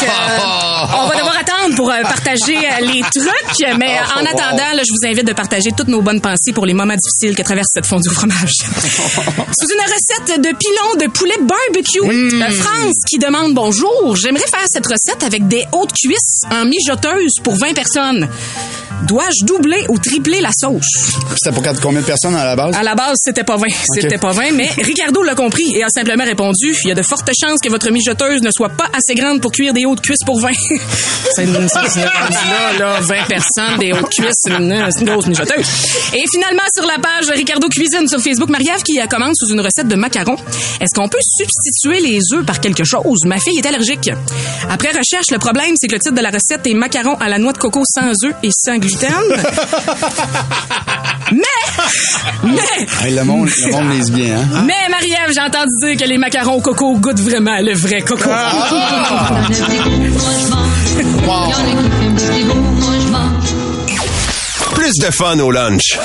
[0.02, 4.72] euh, on va devoir attendre pour euh, partager euh, les trucs, mais euh, en attendant,
[4.74, 7.42] là, je vous invite de partager toutes nos bonnes pensées pour les moments difficiles que
[7.50, 8.52] traverse cette fondue au fromage.
[8.62, 14.66] Sous une recette de pilon de poulet barbecue, euh, France qui demande bonjour, j'aimerais faire
[14.68, 18.28] cette recette avec des hautes cuisses en mijoteuse pour 20 personnes.
[19.06, 21.18] Dois-je doubler ou tripler la sauce?
[21.36, 22.76] C'était pour combien de personnes à la base?
[22.76, 23.66] À la base, c'était pas 20.
[23.94, 27.02] C'était pas 20, mais Ricardo l'a compris et a simplement répondu il y a de
[27.02, 30.24] fortes chances que votre mijoteuse ne soit pas assez grande pour cuire des hautes cuisses
[30.24, 30.50] pour 20.
[31.34, 35.66] c'est une, là, là, 20 personnes, des cuisses, c'est une, c'est une grosse mijoteuse.
[36.14, 39.88] Et finalement, sur la page Ricardo Cuisine sur Facebook, Marie-Ève qui commande sous une recette
[39.88, 40.36] de macarons.
[40.80, 43.24] Est-ce qu'on peut substituer les œufs par quelque chose?
[43.26, 44.10] Ma fille est allergique.
[44.68, 47.38] Après recherche, le problème, c'est que le titre de la recette est macarons à la
[47.38, 48.78] noix de coco sans œufs et sans
[51.32, 51.42] mais,
[52.44, 54.64] mais, Hey, le monde, le monde lise bien, hein?
[54.66, 58.28] mais Marie-Ève, j'ai entendu dire que les macarons au coco goûtent vraiment le vrai coco.
[64.74, 65.98] Plus de fun au lunch.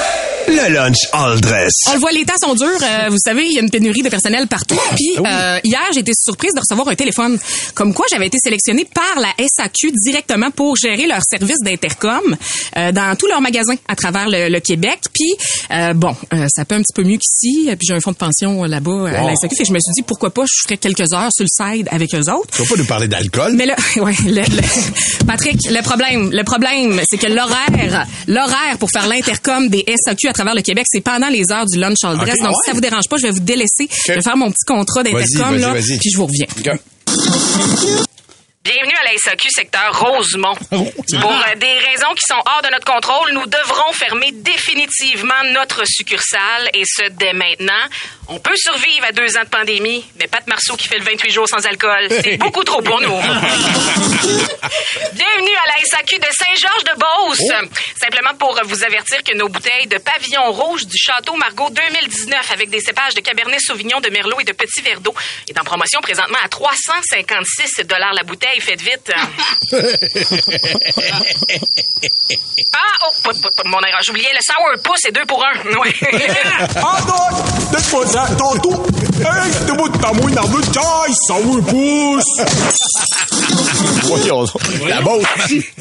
[0.48, 1.72] Le lunch all dress.
[1.90, 2.68] On le voit, les temps sont durs.
[2.84, 4.80] Euh, vous savez, il y a une pénurie de personnel partout.
[4.96, 7.40] Puis euh, hier, j'ai été surprise de recevoir un téléphone.
[7.74, 12.36] Comme quoi, j'avais été sélectionnée par la SAQ directement pour gérer leur service d'intercom
[12.78, 15.00] euh, dans tous leurs magasins à travers le, le Québec.
[15.14, 15.34] Puis
[15.72, 17.66] euh, bon, euh, ça peut un petit peu mieux qu'ici.
[17.78, 19.56] Puis j'ai un fonds de pension euh, là-bas à la SAQ.
[19.56, 21.88] Fait que je me suis dit pourquoi pas, je ferais quelques heures sur le side
[21.92, 22.50] avec eux autres.
[22.56, 23.54] Tu vas pas nous parler d'alcool?
[23.56, 28.90] Mais là, ouais, le, le- Patrick, le problème, le problème, c'est que l'horaire, l'horaire pour
[28.92, 32.18] faire l'intercom des SAQ à travers le Québec, c'est pendant les heures du lunch all
[32.18, 32.38] dress.
[32.40, 32.76] Donc, Ah si ça ouais?
[32.76, 33.88] vous dérange pas, je vais vous délaisser.
[34.08, 36.46] Je vais faire mon petit contrat d'intercom, là, puis je vous reviens.
[38.66, 40.56] Bienvenue à la SAQ secteur Rosemont.
[40.72, 45.84] Pour euh, des raisons qui sont hors de notre contrôle, nous devrons fermer définitivement notre
[45.86, 47.74] succursale et ce dès maintenant.
[48.28, 51.30] On peut survivre à deux ans de pandémie, mais Pat Marceau qui fait le 28
[51.30, 53.16] jours sans alcool, c'est beaucoup trop pour nous.
[55.14, 57.70] Bienvenue à la SAQ de Saint-Georges-de-Beauce.
[58.02, 62.72] Simplement pour vous avertir que nos bouteilles de pavillon rouge du Château Margaux 2019 avec
[62.72, 65.14] des cépages de Cabernet Sauvignon, de Merlot et de Petit Verdot
[65.48, 68.55] est en promotion présentement à 356 la bouteille.
[68.60, 69.12] Faites vite.
[72.74, 74.00] ah, oh, pas- pas- pas- mon erreur.
[74.06, 75.54] J'oubliais le sourpuss, c'est deux pour un.
[75.76, 75.94] Ouais.
[76.78, 77.28] Ah non!
[77.74, 78.86] Laisse-moi ça, tantôt!
[79.20, 80.44] Hey, t'es beau de ta mouille dans
[82.24, 82.46] ça!
[84.04, 84.46] Voyons.
[84.88, 85.26] La bosse.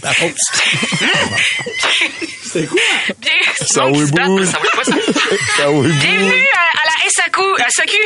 [0.02, 0.50] La bosse.
[2.52, 2.80] C'est quoi?
[3.18, 3.84] Bien, Ça ça
[4.44, 4.58] ça.
[5.56, 6.73] Ça Bienvenue à, la
[7.08, 7.40] SAQ.
[7.62, 7.96] à SAQ.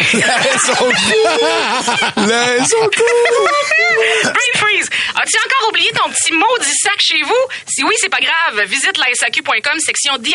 [2.17, 3.49] Là, ils sont cool.
[4.23, 4.89] Brain freeze.
[5.17, 7.35] As-tu encore oublié ton petit maudit sac chez vous?
[7.67, 8.65] Si oui, c'est pas grave.
[8.67, 10.35] Visite la SAQ.com, section DIY.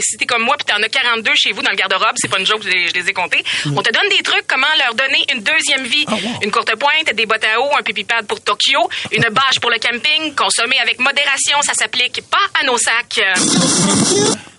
[0.00, 2.38] Si t'es comme moi puis t'en as 42 chez vous dans le garde-robe, c'est pas
[2.38, 3.42] une joke, je les, je les ai comptés.
[3.66, 6.06] On te donne des trucs, comment leur donner une deuxième vie.
[6.42, 9.70] Une courte pointe, des bottes à eau, un pipi pad pour Tokyo, une bâche pour
[9.70, 13.20] le camping, consommer avec modération, ça s'applique pas à nos sacs.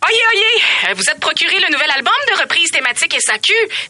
[0.06, 0.94] Oyez, oyez!
[0.96, 3.16] Vous êtes procuré le nouvel album de reprise thématique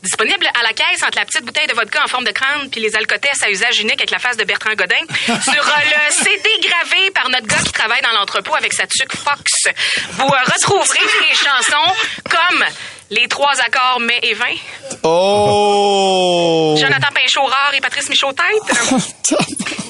[0.01, 2.81] Disponible à la caisse entre la petite bouteille de vodka en forme de crâne puis
[2.81, 6.49] les alcotesses à usage unique avec la face de Bertrand Godin, sur euh, le CD
[6.61, 9.67] gravé par notre gars qui travaille dans l'entrepôt avec sa tuque Fox.
[10.13, 11.93] Vous euh, retrouverez des chansons
[12.29, 12.63] comme
[13.09, 14.45] Les trois accords mai et 20,
[15.03, 16.75] Oh!
[16.79, 18.45] Jonathan Pinchot-Rare et Patrice Michaud-Tête,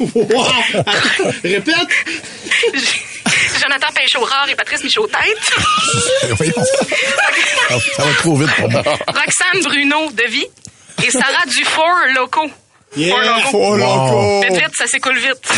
[1.44, 1.90] Répète!
[3.74, 5.52] Jonathan Pinchot-Rare et Patrice Michaud-Tête,
[6.38, 6.64] Voyons.
[7.96, 8.84] Ça va trop vite pour moi.
[8.84, 10.46] Roxane Bruno de Vie
[11.04, 12.52] et Sarah Dufour Loco.
[12.96, 13.16] Yeah,
[13.50, 13.78] Four
[14.44, 15.42] Faites vite, ça s'écoule vite.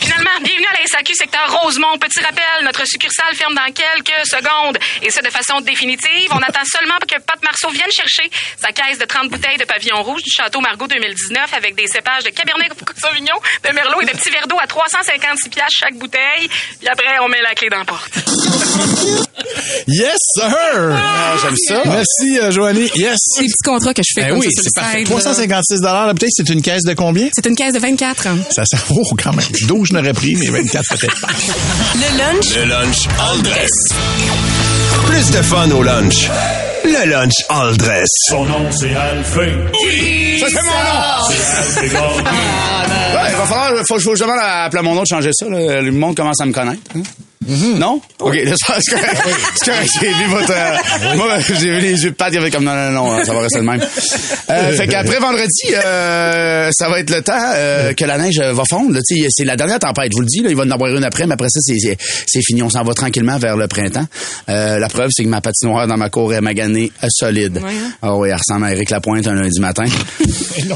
[0.00, 1.96] Finalement, bienvenue à la SAQ secteur Rosemont.
[1.98, 4.76] Petit rappel, notre succursale ferme dans quelques secondes.
[5.00, 6.28] Et ce, de façon définitive.
[6.32, 8.28] On attend seulement que Pat Marceau vienne chercher
[8.60, 12.24] sa caisse de 30 bouteilles de pavillon rouge du Château Margaux 2019 avec des cépages
[12.24, 16.48] de Cabernet Sauvignon, de Merlot et de petits verres d'eau à 356 piastres chaque bouteille.
[16.78, 18.12] Puis après, on met la clé dans la porte.
[19.88, 20.46] Yes, sir!
[20.92, 21.82] Ah, J'aime ça.
[21.86, 22.90] Merci, euh, Joanny.
[22.96, 23.16] Yes.
[23.16, 24.22] C'est le petit contrat que je fais.
[24.26, 25.04] Ben comme oui, c'est parfait.
[25.04, 27.28] 356 dollars la bouteille, c'est une caisse de combien?
[27.32, 28.26] C'est une caisse de 24.
[28.26, 28.38] Hein?
[28.50, 29.46] Ça, ça vaut oh, quand même.
[29.66, 31.28] 12, je n'aurais pris, mais 24 peut-être pas.
[31.94, 32.56] Le lunch?
[32.56, 33.70] Le lunch all dress.
[35.06, 36.28] Plus de fun au lunch.
[36.84, 38.08] Le lunch all dress.
[38.28, 39.54] Son nom, c'est Alphée.
[39.84, 40.40] Oui!
[40.40, 41.36] Ça, c'est mon nom!
[41.70, 43.30] C'est ah, ben.
[43.30, 45.46] il va falloir, faut que à, mon nom de changer ça.
[45.48, 46.80] Le monde commence à me connaître.
[46.96, 47.02] Hein.
[47.48, 48.00] Non?
[48.20, 49.18] OK, là, c'est correct.
[49.56, 52.38] C'est correct, j'ai vu votre, euh, moi, j'ai vu les yeux de Pat, il y
[52.38, 53.80] avait comme non, non, non, ça va rester le même.
[54.50, 58.62] Euh, fait qu'après vendredi, euh, ça va être le temps, euh, que la neige va
[58.68, 59.00] fondre, là.
[59.06, 60.50] Tu sais, c'est la dernière tempête, je vous le dis, là.
[60.50, 62.62] Il va en avoir une après, mais après ça, c'est, fini.
[62.62, 64.06] On s'en va tranquillement vers le printemps.
[64.48, 67.56] Euh, la preuve, c'est que ma patinoire dans ma cour est maganée euh, solide.
[67.56, 67.92] Ouais, hein?
[68.02, 69.84] Ah oui, elle ressemble à Eric Lapointe un lundi matin.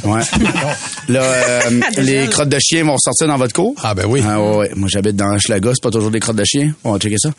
[0.04, 0.20] Ouais.
[1.08, 3.74] Là, euh, les crottes de chien vont ressortir dans votre cour?
[3.82, 4.22] Ah, ben oui.
[4.26, 4.70] Ah, ouais, ouais.
[4.74, 6.55] Moi, j'habite dans Schlaga, c'est pas toujours des crottes de chien.
[6.84, 7.30] On va checker ça.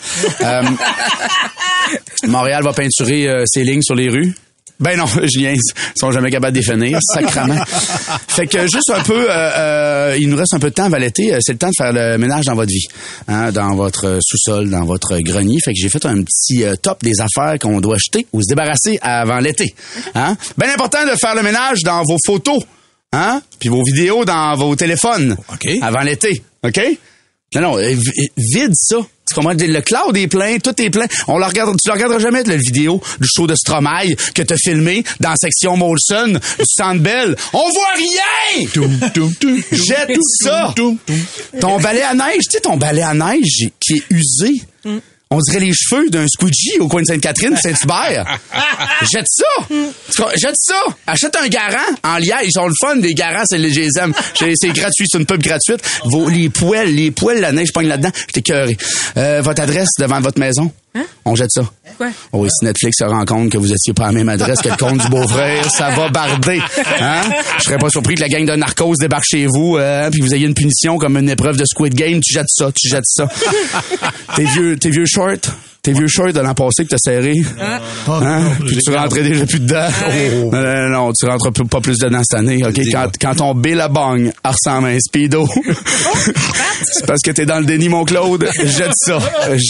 [0.42, 0.64] Euh,
[2.28, 4.34] Montréal va peinturer euh, ses lignes sur les rues.
[4.80, 5.58] Ben non, je niaise.
[5.96, 7.64] Ils sont jamais capables de définir, sacrament.
[8.28, 9.34] fait que juste un peu, euh,
[10.12, 11.34] euh, il nous reste un peu de temps avant l'été.
[11.34, 12.86] euh, C'est le temps de faire le ménage dans votre vie,
[13.28, 15.58] hein, dans votre sous-sol, dans votre grenier.
[15.66, 18.48] Fait que j'ai fait un petit euh, top des affaires qu'on doit jeter ou se
[18.50, 19.74] débarrasser avant l'été.
[20.14, 20.36] Hein?
[20.58, 22.60] Ben important de faire le ménage dans vos photos,
[23.14, 25.38] hein, puis vos vidéos dans vos téléphones
[25.82, 26.80] avant l'été, ok?
[27.56, 28.98] Non, non, euh, vi- vide ça.
[29.28, 29.54] Tu comprends?
[29.54, 31.06] Le cloud est plein, tout est plein.
[31.28, 34.56] On le regarde, tu le regarderas jamais la vidéo du show de Stromae que t'as
[34.58, 37.36] filmé dans la section Molson du Centre Bell.
[37.54, 38.68] On voit rien!
[39.72, 40.74] Jette ça!
[41.60, 44.62] Ton balai à neige, tu sais, ton balai à neige qui est usé.
[45.30, 48.40] On dirait les cheveux d'un squeegee au coin de Sainte-Catherine, Saint-Hubert.
[49.12, 49.68] Jette ça!
[50.36, 50.82] Jette ça!
[51.06, 52.46] Achète un garant en liège.
[52.46, 54.14] Ils sont le fun, des garants, c'est les GSM.
[54.38, 55.82] C'est c'est gratuit, c'est une pub gratuite.
[56.06, 58.12] Vos, les poêles, les poêles, la neige pogne là-dedans.
[58.28, 58.78] J'étais cœuré.
[59.18, 60.72] Euh, votre adresse devant votre maison?
[61.26, 61.62] On jette ça.
[61.98, 62.08] Quoi?
[62.32, 64.62] Oh, et si Netflix se rend compte que vous étiez pas à la même adresse
[64.62, 66.62] que le compte du beau-frère, ça va barder.
[67.00, 67.22] Hein?
[67.60, 70.34] Je serais pas surpris que la gang de narcos débarque chez vous, euh, puis vous
[70.34, 72.20] ayez une punition comme une épreuve de Squid Game.
[72.22, 73.28] Tu jettes ça, tu jettes ça.
[74.36, 75.52] tes vieux, tes vieux shorts,
[75.88, 77.34] tes vieux shorts de l'an passé que t'as serré.
[77.62, 78.52] Hein?
[78.66, 79.88] Puis tu rentrais déjà plus dedans.
[80.52, 82.62] Non, non, non, non, tu rentres plus- pas plus dedans cette année.
[82.66, 85.48] Ok, quand, quand ton billabong ressemble à un speedo,
[86.84, 88.50] c'est parce que t'es dans le déni, mon Claude.
[88.66, 89.20] Jette ça,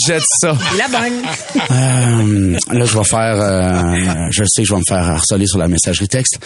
[0.08, 0.58] jette ça.
[0.76, 0.86] La.
[1.70, 5.60] Euh, là, je vais faire, euh, je sais que je vais me faire harceler sur
[5.60, 6.40] la messagerie texte.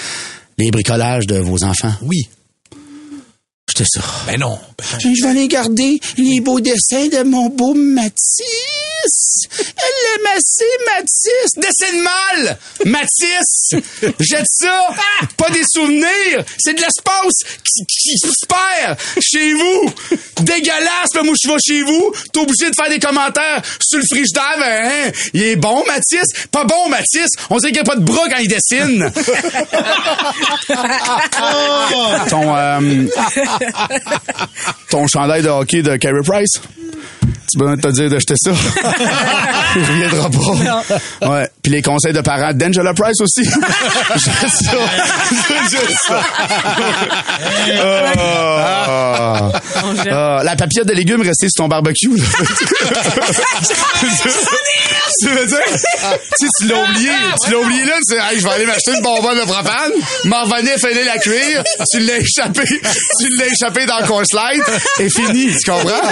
[0.58, 1.94] Les bricolages de vos enfants.
[2.02, 2.28] Oui.
[3.70, 4.02] Jetez ça.
[4.28, 4.60] Ben non.
[5.00, 7.74] Je vais aller garder les beaux dessins de mon beau
[9.02, 9.48] Matisse.
[9.60, 11.54] Elle l'aime assez, Matisse.
[11.58, 13.74] Dessine mal, Matisse.
[14.20, 14.88] Jette ça.
[15.38, 16.44] Pas des souvenirs.
[16.58, 18.18] C'est de l'espace qui, qui
[19.22, 19.94] chez vous.
[20.42, 22.12] Dégueulasse, moi, je vais chez vous.
[22.32, 24.42] T'es obligé de faire des commentaires sur le frigidaire.
[24.64, 25.12] Hein?
[25.34, 26.28] Il est bon, Matisse?
[26.52, 27.30] Pas bon, Matisse.
[27.50, 29.12] On sait qu'il n'y a pas de bras quand il dessine.
[32.30, 33.06] ton, euh,
[34.90, 36.62] ton chandail de hockey de Carey Price?
[37.52, 38.52] Tu peux te dire de jeter ça?
[39.76, 41.30] Il reviendra pas.
[41.30, 41.50] Ouais.
[41.62, 43.44] Puis les conseils de parents d'Angela Price aussi.
[44.16, 44.72] Jette ça.
[45.70, 46.24] Jette ça.
[47.84, 49.52] Ah.
[50.10, 50.42] Ah.
[50.44, 52.16] la papillote de légumes restée sur ton barbecue.
[52.16, 52.24] là.
[55.22, 55.60] tu veux dire?
[55.68, 57.12] Tu sais, tu l'as oublié.
[57.44, 57.94] Tu l'as oublié là.
[58.08, 59.92] Tu sais, Hey, je vais aller m'acheter une bonbonne de propane.
[60.26, 61.64] M'en fallait la cuire.
[61.92, 62.64] Tu l'as échappé.
[62.66, 64.64] Tu l'as échappé dans le coin slide.
[65.00, 65.54] Et fini.
[65.64, 66.12] Tu comprends?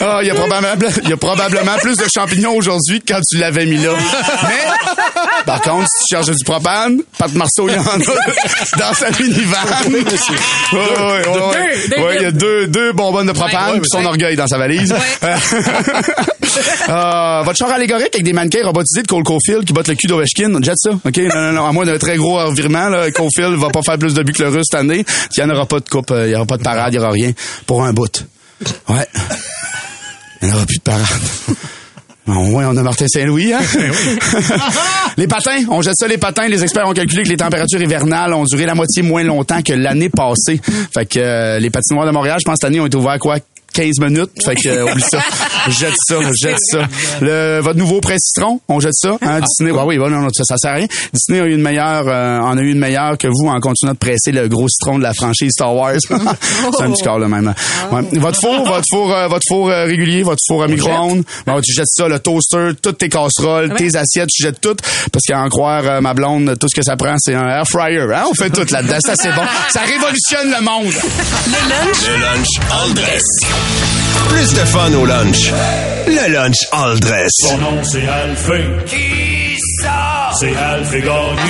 [0.00, 3.38] Ah, y a probablement, il y a probablement plus de champignons aujourd'hui que quand tu
[3.38, 3.90] l'avais mis là.
[4.44, 7.98] Mais, par contre, si tu cherches du propane, Pat Marceau, il y en a
[8.78, 9.58] dans sa minivan.
[10.72, 12.02] Ouais, ouais.
[12.02, 14.94] Ouais, il y a deux, deux bonbonnes de propane puis son orgueil dans sa valise.
[16.88, 20.06] Euh, votre char allégorique avec des mannequins robotisés de Cole Caulfield qui battent le cul
[20.06, 20.90] d'Ovechkin, jette ça.
[20.90, 21.16] OK?
[21.16, 21.66] Non, non, non.
[21.66, 24.42] À moins d'un très gros revirement, là, Caulfield va pas faire plus de buts que
[24.42, 25.02] le russe cette année.
[25.34, 26.96] Il y en aura pas de coupe, euh, il y aura pas de parade, il
[26.96, 27.32] y aura rien.
[27.66, 28.26] Pour un bout.
[28.88, 29.06] Ouais.
[30.42, 31.06] Il n'y aura plus de parade.
[32.26, 33.60] On a Martin Saint-Louis, hein?
[35.16, 36.46] les patins, on jette ça les patins.
[36.46, 39.72] Les experts ont calculé que les températures hivernales ont duré la moitié moins longtemps que
[39.72, 40.60] l'année passée.
[40.94, 43.38] Fait que euh, les patinoires de Montréal, je pense, cette année, ont été ouverts quoi?
[43.72, 44.30] 15 minutes.
[44.44, 45.20] Fait que, euh, oublie ça.
[45.68, 46.80] Jette ça, jette ça.
[47.20, 49.16] Le, votre nouveau presse citron, on jette ça.
[49.22, 50.86] Hein, Disney, ouais, oui, ouais, non, non, ça, ça sert à rien.
[51.12, 53.92] Disney a eu une meilleure, euh, en a eu une meilleure que vous en continuant
[53.92, 55.94] de presser le gros citron de la franchise Star Wars.
[56.08, 57.54] C'est un petit corps, là, même.
[57.92, 58.02] Ouais.
[58.18, 61.22] Votre four, votre four, euh, votre four euh, régulier, votre four à micro-ondes.
[61.46, 64.76] Bon, tu jettes ça, le toaster, toutes tes casseroles, tes assiettes, tu jettes tout.
[65.12, 67.66] Parce qu'à en croire euh, ma blonde, tout ce que ça prend, c'est un air
[67.68, 68.06] fryer.
[68.14, 68.24] Hein?
[68.30, 68.98] On fait tout là-dedans.
[69.00, 69.42] Ça, c'est bon.
[69.70, 70.92] Ça révolutionne le monde.
[71.46, 71.96] Le lunch.
[72.08, 73.24] Le lunch all dress.
[74.28, 75.52] Plus de fun au lunch.
[76.06, 77.30] Le lunch all dress.
[77.42, 78.64] Son nom c'est Alphée.
[78.86, 80.30] Qui ça?
[80.38, 81.40] C'est Alphée Gagné.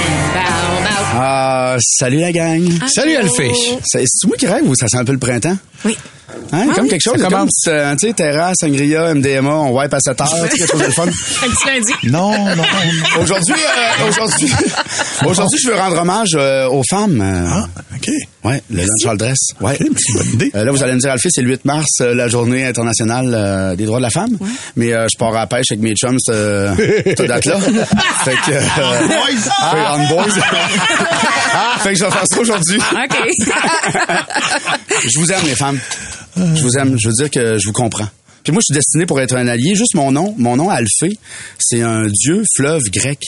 [1.14, 2.62] Ah, salut la gang.
[2.88, 3.52] Salut, Alphée.
[3.84, 5.56] C'est c'est moi qui rêve ou ça sent un peu le printemps?
[5.84, 5.96] Oui.
[6.52, 6.66] Hein?
[6.74, 10.28] comme quelque chose, comme, euh, tu sais, terrasse, sangria, MDMA, on wipe à 7 heures,
[10.28, 11.02] tu sais, quelque chose de le fun.
[11.06, 11.92] Un petit lundi.
[12.10, 12.62] Non, non, non.
[13.22, 14.52] Aujourd'hui, euh, aujourd'hui,
[15.26, 17.20] aujourd'hui, je veux rendre hommage euh, aux femmes.
[17.20, 17.66] euh, Ah,
[17.96, 18.08] OK.
[18.44, 19.38] Ouais, le lunch all dress.
[19.60, 19.74] Ouais.
[19.80, 20.50] OK, c'est une bonne idée.
[20.54, 23.32] Euh, là, vous allez me dire, Alphée, c'est le 8 mars, euh, la journée internationale
[23.34, 24.36] euh, des droits de la femme.
[24.76, 26.74] Mais euh, je pars à la pêche avec mes chums cette, euh,
[27.06, 27.58] cette date-là.
[28.24, 28.50] fait que...
[28.52, 30.24] Euh, fait- on boys.
[31.82, 32.78] fait que je vais faire ça aujourd'hui.
[32.78, 33.16] OK.
[35.08, 35.78] Je vous aime, les femmes.
[36.36, 36.96] Je vous aime.
[36.98, 38.08] Je veux dire que je vous comprends.
[38.44, 39.74] Puis moi, je suis destiné pour être un allié.
[39.74, 41.16] Juste mon nom, mon nom Alphée,
[41.58, 43.20] c'est un dieu fleuve grec.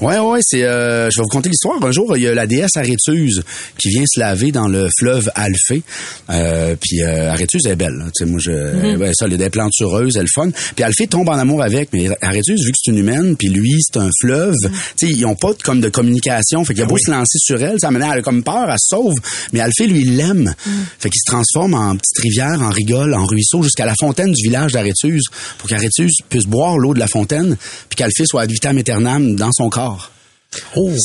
[0.00, 0.62] Ouais, ouais, c'est.
[0.64, 1.82] euh, je vais vous conter l'histoire.
[1.84, 3.42] Un jour, il y a la déesse Aréthuse
[3.78, 5.82] qui vient se laver dans le fleuve Alphée.
[6.30, 8.04] Euh, puis euh, Aréthuse est belle.
[8.16, 10.50] Tu sais, moi, je, ouais, ça, elle a des plantureuses, elle est fun.
[10.74, 11.88] Puis Alphée tombe en amour avec.
[11.92, 14.54] Mais Aréthuse, vu que c'est une humaine, puis lui, c'est un fleuve.
[14.96, 16.64] Tu sais, ils ont pas comme de communication.
[16.64, 18.78] Fait qu'il a beau se lancer sur elle, ça maintenant elle a comme peur, elle
[18.78, 19.14] se sauve.
[19.52, 20.54] Mais Alphée, lui, il l'aime.
[20.98, 24.42] Fait qu'il se transforme en petite rivière, en rigole, en ruisseau, jusqu'à la fontaine du
[24.42, 25.24] village d'Aréthuse,
[25.58, 27.56] pour qu'Aréthuse puisse boire l'eau de la fontaine,
[27.88, 30.10] puis qu'Alphée soit ad vitam aeternam dans son corps.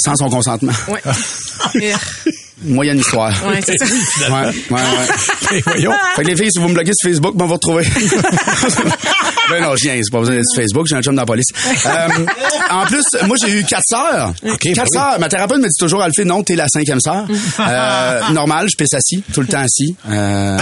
[0.04, 0.74] Sans son consentement.
[0.90, 1.02] Ouais.
[2.64, 3.32] Moyenne histoire.
[3.48, 3.86] Ouais, c'est ça.
[3.86, 5.62] Ouais, ouais, ouais.
[5.66, 5.92] voyons.
[6.16, 7.84] Fait que les filles, si vous me bloquez sur Facebook, ben, on va retrouver.
[9.50, 11.26] ben non, je viens, c'est pas besoin d'être sur Facebook, j'ai un chum dans la
[11.28, 11.46] police.
[11.86, 12.08] Euh,
[12.72, 14.34] en plus, moi, j'ai eu quatre sœurs.
[14.44, 15.20] OK, quatre ben sœurs.
[15.20, 17.28] Ma thérapeute me dit toujours, Alphée, non, t'es la cinquième sœur.
[17.60, 19.96] Euh, normal, je pisse assis, tout le temps assis.
[20.10, 20.58] Euh,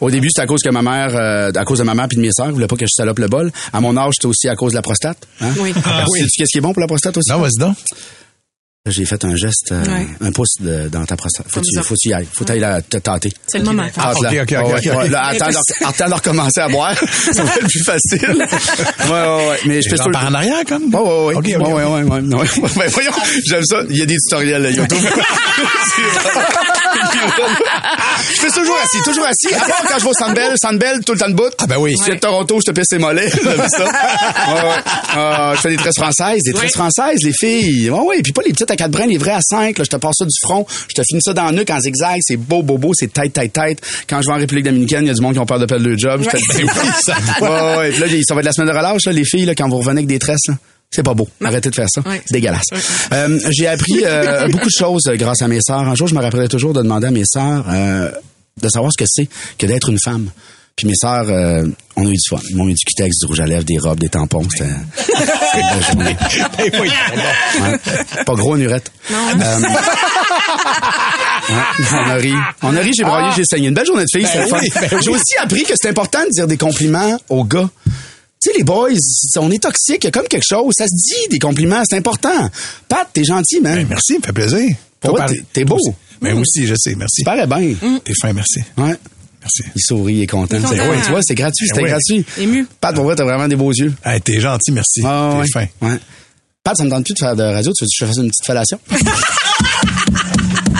[0.00, 2.16] au début, c'était à cause que ma mère, euh, à cause de ma mère puis
[2.16, 3.52] de mes sœurs, voulait pas que je salope le bol.
[3.72, 5.18] À mon âge, c'était aussi à cause de la prostate.
[5.42, 5.50] Hein?
[5.58, 5.72] Oui.
[5.74, 7.30] Sais-tu qu'est-ce qui est bon pour la prostate aussi?
[7.30, 7.76] Non, vas-y donc.
[8.88, 10.06] J'ai fait un geste, euh, Ouais.
[10.20, 11.46] un pouce de- dans ta prostate.
[11.50, 12.26] Faut que tu faut tu y ailles.
[12.32, 13.32] Faut que tu ailles la te tâter.
[13.46, 13.84] C'est le moment.
[13.96, 14.42] Ah, Tâte-la.
[14.42, 15.04] ok, ok, ok, Ouais, ok, ouais.
[15.06, 15.10] ok.
[15.10, 15.46] Là, attends,
[15.86, 16.94] attends de recommencer à boire.
[17.32, 18.46] ça va être plus facile.
[19.06, 19.60] Ouais, ouais, ouais.
[19.66, 20.04] Mais je ça.
[20.12, 20.92] par en arrière, comme?
[20.94, 21.34] Ouais, ouais, ouais.
[21.34, 21.66] OK, ouais, OK.
[21.66, 22.70] ouais, ouais, ouais, ouais.
[22.76, 23.12] Ben, voyons,
[23.46, 23.80] j'aime ça.
[23.90, 24.98] Il y a des tutoriels, là, YouTube.
[28.32, 29.54] je fais toujours assis, toujours assis.
[29.54, 31.52] À part quand je vais au Sandbell, Sandbell, tout le temps de bout.
[31.58, 31.94] Ah, ben oui.
[31.96, 33.28] Si tu es de Toronto, je te pisse les mollets.
[33.30, 33.38] Ça?
[33.44, 34.82] Ouais, ouais.
[35.16, 37.90] Euh, je fais des tresses françaises, des tresses françaises, les filles.
[37.90, 38.22] Ouais, ouais.
[38.22, 39.78] Puis pas les petites à quatre brins, vrais à cinq.
[39.78, 40.66] Là, je te passe ça du front.
[40.88, 42.18] Je te finis ça dans le nuque en zigzag.
[42.20, 42.92] C'est beau, beau, beau.
[42.94, 43.80] C'est tight, tight, tight.
[44.08, 45.66] Quand je vais en République dominicaine, il y a du monde qui ont peur de
[45.66, 46.22] perdre job.
[46.22, 46.36] Je te
[47.42, 47.90] ouais, ouais.
[47.90, 49.78] Puis là, ça va être la semaine de relâche, là, les filles, là, quand vous
[49.78, 50.54] revenez avec des tresses, là.
[50.90, 51.28] C'est pas beau.
[51.44, 52.00] Arrêtez de faire ça.
[52.04, 52.62] C'est dégueulasse.
[53.12, 55.80] Euh, j'ai appris euh, beaucoup de choses euh, grâce à mes sœurs.
[55.80, 58.10] Un jour, je me rappellerai toujours de demander à mes sœurs euh,
[58.62, 60.30] de savoir ce que c'est que d'être une femme.
[60.76, 61.64] Puis mes sœurs, euh,
[61.96, 62.36] on a eu du fun.
[62.50, 64.46] Ils m'ont mis du Cutex, du rouge à lèvres, des robes, des tampons.
[64.50, 66.14] C'était une journée.
[66.58, 66.80] Ben.
[67.62, 67.78] Ouais.
[68.26, 68.92] Pas gros, Nurette.
[69.10, 69.68] Euh, ouais,
[71.94, 72.34] on a ri.
[72.62, 73.68] On a ri, j'ai broyé, j'ai saigné.
[73.68, 74.58] Une belle journée de filles, fun.
[74.60, 74.98] oui, ben oui.
[75.02, 77.70] J'ai aussi appris que c'est important de dire des compliments aux gars.
[78.42, 78.90] Tu sais, les boys,
[79.38, 80.74] on est toxiques, il y a comme quelque chose.
[80.76, 82.50] Ça se dit, des compliments, c'est important.
[82.86, 83.76] Pat, t'es gentil, man.
[83.76, 84.76] Ben, merci, me fait plaisir.
[85.00, 85.78] Toi, t'es- beau.
[86.20, 87.22] Ben, moi aussi, je sais, merci.
[87.22, 87.72] Tu parais bien.
[88.04, 88.60] T'es fin, merci.
[88.76, 88.94] Ouais.
[89.46, 89.70] Merci.
[89.74, 90.56] Il sourit, il est content.
[90.60, 92.24] C'est ouais, tu vois, c'est gratuit, c'était Ben gratuit.
[92.38, 92.66] Ému.
[92.80, 93.92] Pat, pour vrai, t'as vraiment des beaux yeux.
[94.04, 95.02] Hey, t'es gentil, merci.
[95.04, 95.70] Ah, t'es ouais.
[95.80, 95.98] fin.
[96.66, 96.70] Ouais.
[96.70, 97.72] Pat, ça me tente plus de faire de radio.
[97.76, 98.78] Tu veux que je te fasse une petite fellation?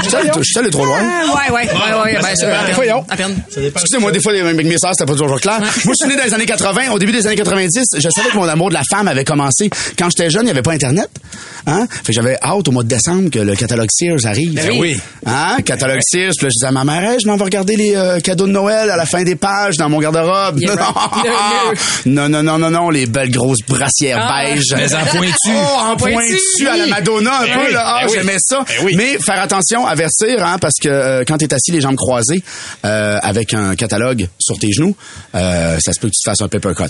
[0.03, 1.01] Je suis allé- je suis allé trop loin.
[1.01, 2.75] Ouais, ouais, ouais, ouais, ben, ça, à peine.
[2.77, 3.05] Voyons.
[3.09, 3.37] À peine.
[3.57, 5.59] Excusez-moi, des fois, les- avec mes sœurs, c'était pas toujours clair.
[5.59, 5.68] Moi,
[5.99, 6.90] je suis né dans les années 80.
[6.92, 9.68] Au début des années 90, je savais que mon amour de la femme avait commencé.
[9.99, 11.09] Quand j'étais jeune, il n'y avait pas Internet.
[11.66, 11.88] Hein?
[11.90, 14.55] Fait que j'avais hâte au mois de décembre que le catalogue Sears arrive.
[14.55, 14.96] Ben oui.
[15.25, 15.57] Hein?
[15.64, 16.33] Catalogue Sears.
[16.37, 18.46] Puis là, je disais à ma mère, Hey, je m'en vais regarder les euh, cadeaux
[18.46, 20.61] de Noël à la fin des pages dans mon garde-robe.
[20.61, 21.81] Yeah, Non, right.
[22.07, 24.44] non, non, non, non, non, les belles grosses brassières Ah.
[24.44, 24.72] beige.
[24.77, 25.33] Mais en pointu.
[25.51, 27.82] Oh, en Pointu, à la Madonna un Ben peu, oui, là.
[27.84, 28.16] Ah, ben oui.
[28.18, 28.64] j'aimais ça.
[28.82, 28.96] Ben.
[28.96, 32.42] Mais faire attention, avertir, hein, parce que euh, quand t'es assis les jambes croisées
[32.84, 34.96] euh, avec un catalogue sur tes genoux,
[35.34, 36.84] euh, ça se peut que tu te fasses un paper cut.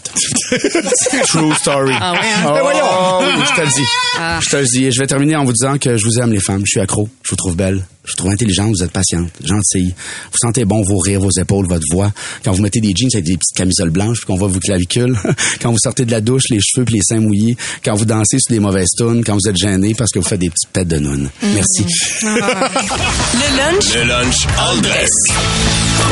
[1.29, 1.94] True story.
[2.01, 2.44] Ah ouais, hein?
[2.46, 3.18] Oh, Ben voyons.
[3.20, 4.44] oui, je te le dis.
[4.44, 4.85] Je te le dis.
[4.87, 6.62] Et je vais terminer en vous disant que je vous aime les femmes.
[6.64, 7.09] Je suis accro.
[7.22, 7.85] Je vous trouve belle.
[8.07, 8.71] Je vous trouve intelligente.
[8.77, 9.95] Vous êtes patiente, gentille.
[10.33, 12.12] Vous sentez bon vos rires, vos épaules, votre voix.
[12.45, 15.16] Quand vous mettez des jeans avec des petites camisoles blanches, puis qu'on voit vos clavicules.
[15.61, 17.57] Quand vous sortez de la douche, les cheveux puis les seins mouillés.
[17.85, 19.25] Quand vous dansez sur des mauvaises tunes.
[19.25, 21.29] Quand vous êtes gêné parce que vous faites des petites pètes de nounes.
[21.42, 21.85] Merci.
[22.23, 23.95] Le lunch?
[23.95, 25.11] Le lunch all dress.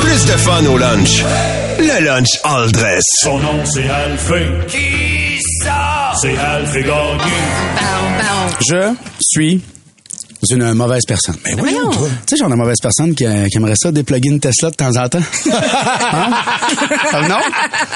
[0.00, 1.22] Plus de fun au lunch.
[1.78, 3.04] Le lunch all dress.
[3.22, 4.48] Son nom c'est Alphée.
[4.68, 6.12] Qui ça?
[6.20, 7.33] C'est Alphée Gagné.
[8.68, 9.61] Je suis
[10.45, 11.36] une mauvaise personne.
[11.45, 11.90] Mais voyons.
[11.90, 14.97] Tu sais, genre de mauvaise personne qui, qui aimerait ça dépluguer une Tesla de temps
[14.97, 15.18] en temps.
[16.14, 16.30] Hein?
[17.12, 17.38] Ah, non?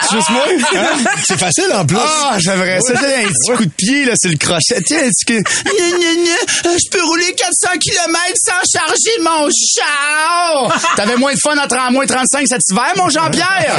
[0.02, 0.44] C'est juste moi?
[0.76, 1.04] Hein?
[1.24, 1.96] C'est facile en plus.
[2.00, 2.94] Ah, j'aimerais ça.
[3.00, 4.80] J'ai un petit coup de pied là, sur le crochet.
[4.84, 5.00] Tiens.
[5.26, 10.80] Gna, gna, gna, je peux rouler 400 km sans charger mon char.
[10.96, 13.76] T'avais moins de fun en 30, moins 35 cet hiver, mon Jean-Pierre?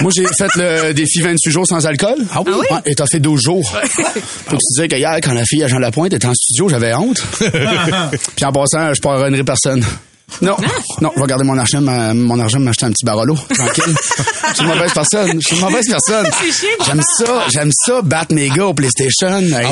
[0.00, 2.16] Moi, j'ai fait le défi 28 jours sans alcool.
[2.32, 2.52] Ah oui?
[2.86, 3.64] Et t'as fait 12 jours.
[3.70, 6.68] Faut que tu disais que hier, quand la fille à Jean Lapointe était en studio,
[6.68, 7.13] j'avais honte.
[8.36, 9.84] Puis en passant, je pardonnerai personne.
[10.40, 10.56] Non,
[11.02, 13.94] non, je vais garder mon argent, ma- mon argent, m'acheter un petit barolo, tranquille.
[14.48, 15.38] Je suis une mauvaise personne.
[15.40, 16.26] Je suis une mauvaise personne.
[16.86, 19.70] J'aime ça, j'aime ça, battre mes gars au PlayStation, Ah.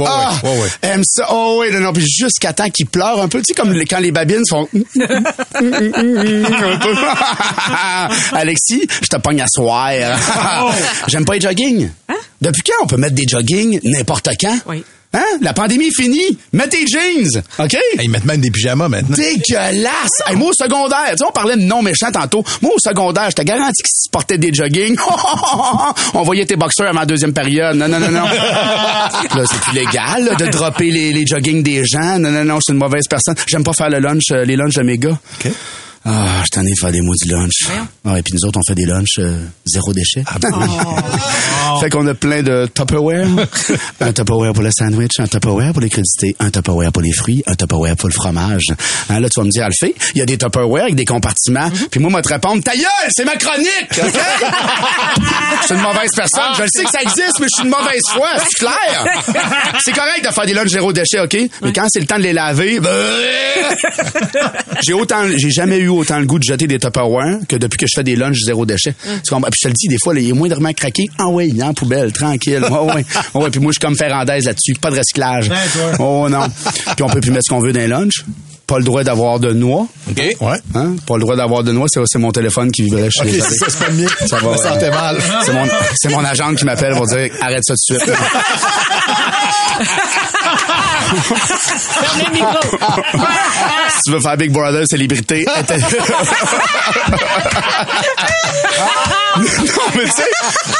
[0.00, 0.68] Ouais, ah, ouais, ouais.
[0.82, 1.28] aime ça.
[1.30, 3.86] Oh oui, non, non, puis jusqu'à temps qu'ils pleurent un peu, tu sais, comme les-
[3.86, 4.80] quand les babines font un
[6.80, 6.94] peu.
[8.32, 9.90] Alexis, je te pogne à soir.
[11.06, 11.88] J'aime pas les jogging.
[12.40, 14.58] Depuis quand on peut mettre des jogging n'importe quand?
[14.66, 14.84] Oui.
[15.14, 15.38] Hein?
[15.40, 16.38] La pandémie est finie.
[16.52, 17.42] Mets tes jeans.
[17.58, 17.76] OK?
[18.02, 19.16] Ils mettent même des pyjamas maintenant.
[19.16, 20.22] Dégueulasse!
[20.26, 22.44] Hey, moi, au secondaire, tu sais, on parlait de non méchant tantôt.
[22.60, 24.96] Moi, au secondaire, je te garantis que si tu portais des jogging,
[26.14, 27.76] on voyait tes boxeurs avant la deuxième période.
[27.76, 28.24] Non, non, non, non.
[28.24, 32.18] là, c'est plus légal, là, de dropper les, les jogging des gens.
[32.18, 33.36] Non, non, non, je suis une mauvaise personne.
[33.46, 35.18] J'aime pas faire le lunch, euh, les lunchs de mes gars.
[36.06, 37.66] Ah, je t'en ai fait des maudits lunchs.
[38.04, 40.22] Ah, et puis nous autres, on fait des lunchs euh, zéro déchet.
[41.80, 43.26] fait qu'on a plein de Tupperware.
[44.00, 47.42] un Tupperware pour le sandwich, un Tupperware pour les crédités, un Tupperware pour les fruits,
[47.46, 48.66] un Tupperware pour le fromage.
[49.08, 51.70] Hein, là, tu vas me dire, Alphée, il y a des Tupperware avec des compartiments.
[51.90, 53.68] Puis moi, moi, te répondre, ta gueule, c'est ma chronique!
[53.92, 53.98] OK?
[55.62, 56.52] je suis une mauvaise personne.
[56.58, 58.28] Je le sais que ça existe, mais je suis une mauvaise foi.
[58.40, 59.24] C'est clair?
[59.82, 61.36] C'est correct de faire des lunchs zéro déchet, OK?
[61.62, 62.90] Mais quand c'est le temps de les laver, ben,
[64.82, 67.86] j'ai autant, j'ai jamais eu autant le goût de jeter des Tupperware que depuis que
[67.86, 68.94] je fais des lunchs zéro déchet.
[69.24, 69.50] Tu comprends?
[69.50, 71.04] Puis je te le dis, des fois, là, il est moindrement craqué.
[71.18, 72.64] Ah ouais, il est en poubelle, tranquille.
[72.70, 73.04] Ouais, ouais.
[73.34, 74.74] Ouais, puis moi, je suis comme Ferrandaise là-dessus.
[74.80, 75.50] Pas de recyclage.
[75.98, 76.46] Oh non.
[76.96, 78.24] Puis on peut plus mettre ce qu'on veut dans les lunchs.
[78.66, 79.86] Pas le droit d'avoir de noix.
[80.10, 80.16] OK.
[80.40, 80.56] Ouais.
[80.74, 80.96] Hein?
[81.06, 81.86] Pas le droit d'avoir de noix.
[81.88, 83.10] C'est, c'est mon téléphone qui vibrait.
[83.10, 83.50] Je suis OK, désolé.
[83.50, 84.06] c'est ça, c'est pas mien.
[84.26, 84.40] Ça va.
[84.40, 85.18] Je me sentais mal.
[85.44, 85.66] C'est mon,
[85.96, 88.10] c'est mon agente qui m'appelle pour dire arrête ça tout de suite.
[93.88, 95.44] Si tu veux faire Big Brother célébrité.
[99.36, 99.42] non,
[99.94, 100.22] mais tu sais,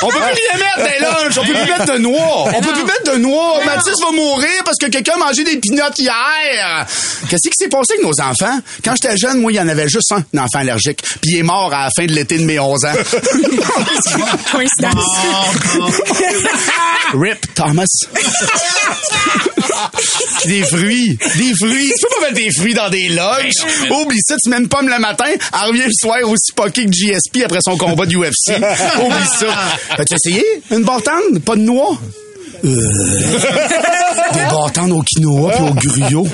[0.03, 1.39] on peut plus mettre les lunchs.
[1.39, 2.45] On peut plus mettre de noix.
[2.55, 3.65] On peut plus mettre de noix.
[3.65, 6.87] Mathis va mourir parce que quelqu'un a mangé des pinottes hier.
[7.29, 8.59] Qu'est-ce qui s'est passé avec nos enfants?
[8.85, 11.03] Quand j'étais jeune, moi, il y en avait juste un enfant allergique.
[11.03, 12.93] Puis il est mort à la fin de l'été de mes 11 ans.
[14.53, 15.05] Coïncidence.
[17.15, 17.87] Rip Thomas.
[20.47, 21.19] Des fruits.
[21.37, 21.93] Des fruits.
[21.97, 23.91] Tu peux pas mettre des fruits dans des lunchs.
[23.91, 26.91] Oublie ça, tu mets une pomme le matin, elle revient le soir aussi poquée que
[26.93, 28.51] GSP après son combat du UFC.
[28.51, 29.55] Oublie ça.
[29.97, 30.45] As-tu essayé?
[30.71, 31.39] Une bartende?
[31.45, 31.99] Pas de noix?
[32.65, 32.89] Euh,
[34.33, 36.27] des bartendes au quinoa puis au gruyot.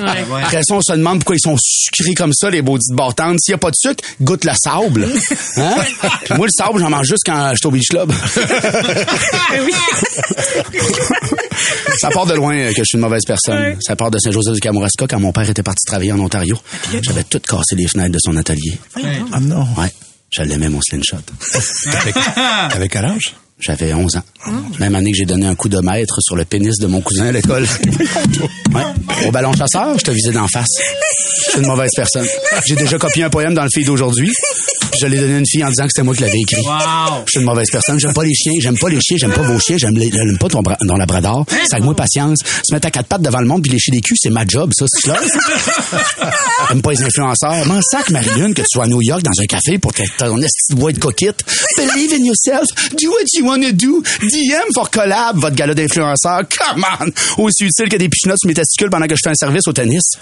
[0.43, 3.37] Après ça, on se demande pourquoi ils sont sucrés comme ça, les baudites bartendes.
[3.41, 5.07] S'il y a pas de sucre, goûte le sable.
[5.57, 5.75] Hein?
[6.23, 8.11] Puis moi, le sable, j'en mange juste quand j'étais au Beach Club.
[11.99, 13.75] Ça part de loin euh, que je suis une mauvaise personne.
[13.81, 16.57] Ça part de Saint-Joseph-du-Kamouraska quand mon père était parti travailler en Ontario.
[17.01, 18.77] J'avais tout cassé les fenêtres de son atelier.
[19.33, 19.67] Ah non.
[19.77, 19.91] Ouais.
[20.31, 21.17] Je l'aimais, mon slingshot.
[22.01, 22.15] Avec,
[22.73, 23.35] avec quel âge?
[23.61, 24.23] J'avais 11 ans.
[24.79, 27.27] Même année que j'ai donné un coup de maître sur le pénis de mon cousin
[27.27, 27.65] à l'école.
[28.73, 29.27] Ouais.
[29.27, 30.69] Au ballon chasseur, je te visais d'en face.
[31.45, 32.25] Je suis une mauvaise personne.
[32.65, 34.31] J'ai déjà copié un poème dans le fil d'aujourd'hui.
[34.91, 36.61] Puis je l'ai donné à une fille en disant que c'était moi qui l'avais écrit.
[37.25, 37.99] Je suis une mauvaise personne.
[37.99, 38.53] J'aime pas les chiens.
[38.59, 39.17] J'aime pas les chiens.
[39.17, 39.77] J'aime pas vos chiens.
[39.77, 41.45] J'aime les- j'aime pas ton, bra- ton labrador.
[41.49, 42.39] C'est avec moi patience.
[42.67, 44.71] Se mettre à quatre pattes devant le monde puis lécher des culs, c'est ma job,
[44.75, 45.19] ça, c'est clair.
[46.69, 47.65] J'aime pas les influenceurs.
[47.65, 50.37] M'en sac, Marilyn, que tu sois à New York dans un café pour que ton
[50.37, 51.43] esti de boîte coquette.
[51.77, 52.65] Believe in yourself.
[52.97, 54.01] Do what you wanna do.
[54.21, 56.41] DM for collab, votre gala d'influenceurs.
[56.49, 57.43] Come on!
[57.43, 59.73] Aussi utile que des pichenottes sur mes testicules pendant que je fais un service au
[59.73, 60.03] tennis.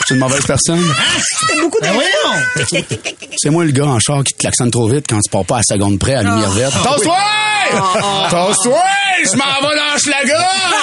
[0.00, 0.82] Je suis une mauvaise personne.
[1.46, 1.54] C'est
[3.50, 5.58] moi le gars en char qui te klaxonne trop vite quand tu pars pas à
[5.58, 6.74] la seconde près à la lumière verte.
[6.82, 7.18] Tasse-toi!
[8.30, 8.82] Tasse-toi!
[9.24, 10.34] Je m'en vais dans Schlager!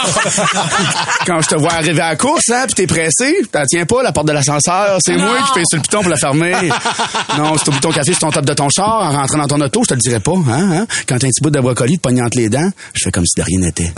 [1.25, 4.01] quand je te vois arriver à la course, hein, pis t'es pressé, t'en tiens pas
[4.01, 6.53] la porte de l'ascenseur, c'est moi qui paye sur le piton pour la fermer.
[7.37, 9.61] non, c'est au bouton café sur ton top de ton char, en rentrant dans ton
[9.61, 10.87] auto, je te le dirais pas, hein, hein?
[11.07, 13.25] Quand t'as un petit bout de brocoli te pognant entre les dents, je fais comme
[13.25, 13.91] si de rien n'était.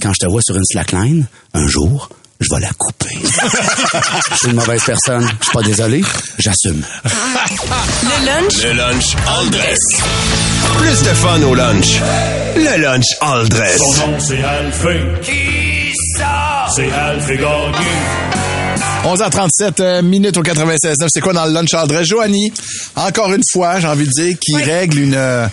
[0.00, 2.08] Quand je te vois sur une slackline, un jour,
[2.40, 3.18] je vais la couper.
[4.30, 5.22] je suis une mauvaise personne.
[5.22, 6.04] Je suis pas désolé.
[6.38, 6.82] J'assume.
[7.04, 9.78] Le lunch Le lunch all dress.
[10.78, 12.00] Plus de fun au lunch.
[12.56, 13.78] Le lunch all dress.
[13.78, 15.04] Son nom c'est Alphée.
[15.22, 16.66] Qui ça?
[16.74, 18.37] C'est Gagné.
[19.04, 21.06] 11h37 euh, minutes au 96.9.
[21.08, 22.06] C'est quoi dans le lunch Aldress?
[22.06, 22.52] Joanie,
[22.96, 25.46] encore une fois, j'ai envie de dire, qui règle une, euh,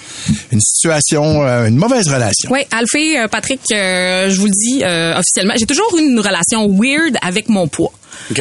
[0.52, 2.50] une situation, euh, une mauvaise relation.
[2.52, 6.68] Oui, Alphée, Patrick, euh, je vous le dis euh, officiellement, j'ai toujours eu une relation
[6.68, 7.92] weird avec mon poids.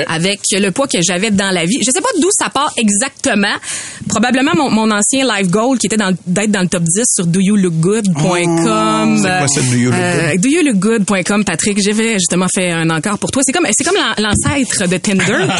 [0.09, 1.79] Avec le poids que j'avais dans la vie.
[1.85, 3.55] Je sais pas d'où ça part exactement.
[4.09, 5.97] Probablement mon, mon ancien life goal qui était
[6.27, 9.19] d'être dans le top 10 sur doyoulookgood.com.
[9.49, 11.81] c'est Look Euh, doyoulookgood.com, Patrick.
[11.83, 13.43] J'avais justement fait un encore pour toi.
[13.45, 15.25] C'est comme, c'est comme l'an- l'ancêtre de Tinder.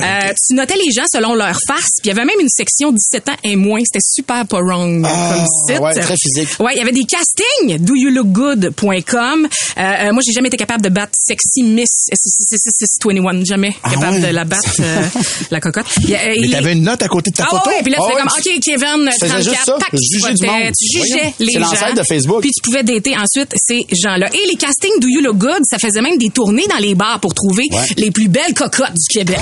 [0.00, 1.90] Euh, tu notais les gens selon leur face.
[2.00, 3.80] Puis il y avait même une section 17 ans et moins.
[3.84, 5.80] C'était super pas wrong comme site.
[5.80, 6.48] ouais, très physique.
[6.60, 7.78] Ouais, il y avait des castings.
[7.84, 9.46] doyoulookgood.com.
[9.46, 13.47] Euh, euh, moi, j'ai jamais été capable de battre sexy Miss 21.
[13.48, 15.02] Jamais capable de la battre, euh,
[15.50, 15.86] la cocotte.
[16.02, 17.70] Il y a- Mais t'avais une note à côté de ta ah photo?
[17.70, 20.18] ouais, puis là, tu Ah comme, OK, Kevin, Tu faisais juste 34, ça, tac, tu
[20.18, 20.72] juger du monde.
[20.78, 21.60] tu jugeais les C'est gens.
[21.60, 22.40] l'ancêtre de Facebook.
[22.42, 24.28] Puis tu pouvais dater ensuite ces gens-là.
[24.34, 27.20] Et les castings Do You Look Good, ça faisait même des tournées dans les bars
[27.20, 27.86] pour trouver Ouais.
[27.96, 29.38] les plus belles cocottes du Québec.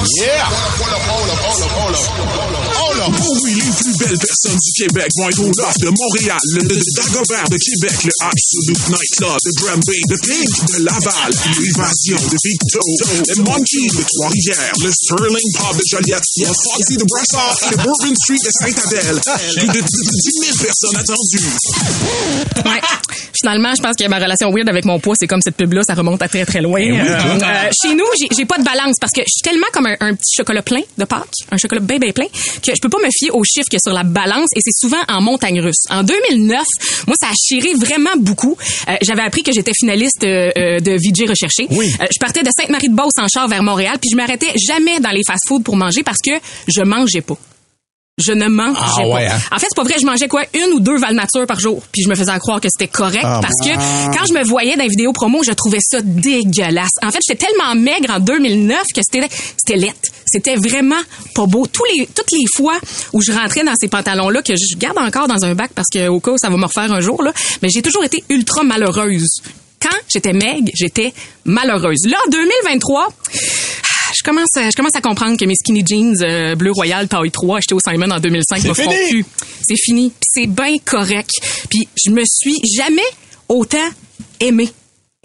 [1.59, 5.88] Oh là, oh oui, les plus belles personnes du Québec vont être au loft de
[5.90, 10.84] Montréal, le, le, le Dagobert de Québec, le Absolute Nightclub de Granby, le Pink de
[10.84, 12.80] Laval, l'évasion de Victo,
[13.28, 17.76] le Monkey de Trois-Rivières, le Sterling Pub de Joliette, le Foxy de Brassard et le
[17.76, 19.20] Bourbon Street de Saint-Adèle.
[19.57, 21.47] Plus de 10 000 personnes attendues.
[22.64, 22.80] Ouais.
[23.38, 25.94] Finalement, je pense que ma relation weird avec mon poids, c'est comme cette pub-là, ça
[25.94, 26.80] remonte à très très loin.
[26.80, 28.05] Eh Euh, euh, chez nous,
[28.36, 30.80] j'ai- pas de balance parce que je suis tellement comme un, un petit chocolat plein
[30.99, 33.68] de Pâques, un chocolat bien bien plein, que je peux pas me fier aux chiffres
[33.68, 35.82] qu'il y a sur la balance et c'est souvent en montagne russe.
[35.90, 36.62] En 2009,
[37.09, 38.57] moi, ça a chiré vraiment beaucoup.
[38.88, 41.66] Euh, J'avais appris que j'étais finaliste euh, de VJ recherché.
[41.70, 41.92] Oui.
[42.01, 45.22] Euh, je partais de Sainte-Marie-de-Beauce en char vers Montréal, puis je m'arrêtais jamais dans les
[45.26, 46.32] fast-foods pour manger parce que
[46.68, 47.37] je mangeais pas.
[48.18, 49.07] Je ne mangeais Ah pas.
[49.09, 49.39] ouais, hein?
[49.53, 50.43] En fait, c'est pas vrai, je mangeais quoi?
[50.55, 53.41] Une ou deux Valnature par jour, puis je me faisais croire que c'était correct Ah,
[53.43, 53.74] parce que
[54.16, 56.93] quand je me voyais dans les vidéos promo, je trouvais ça dégueulasse.
[57.05, 59.28] En fait, j'étais tellement maigre en 2009 que c'était
[59.59, 60.01] c'était lettre.
[60.24, 60.97] C'était vraiment
[61.34, 61.66] pas beau.
[61.66, 62.78] Tous les toutes les fois
[63.12, 65.89] où je rentrais dans ces pantalons là que je garde encore dans un bac parce
[65.93, 68.24] que au cas où ça va me refaire un jour là, mais j'ai toujours été
[68.30, 69.28] ultra malheureuse.
[69.80, 71.12] Quand j'étais maigre, j'étais
[71.44, 72.06] malheureuse.
[72.06, 76.54] Là, en 2023, je commence, à, je commence à comprendre que mes skinny jeans euh,
[76.54, 78.94] bleu royal taille 3 achetés au Simon en 2005 C'est me fini.
[79.10, 79.24] plus.
[79.66, 80.12] C'est fini.
[80.22, 81.30] C'est bien correct.
[81.68, 83.02] Puis je me suis jamais
[83.48, 83.88] autant
[84.40, 84.70] aimée.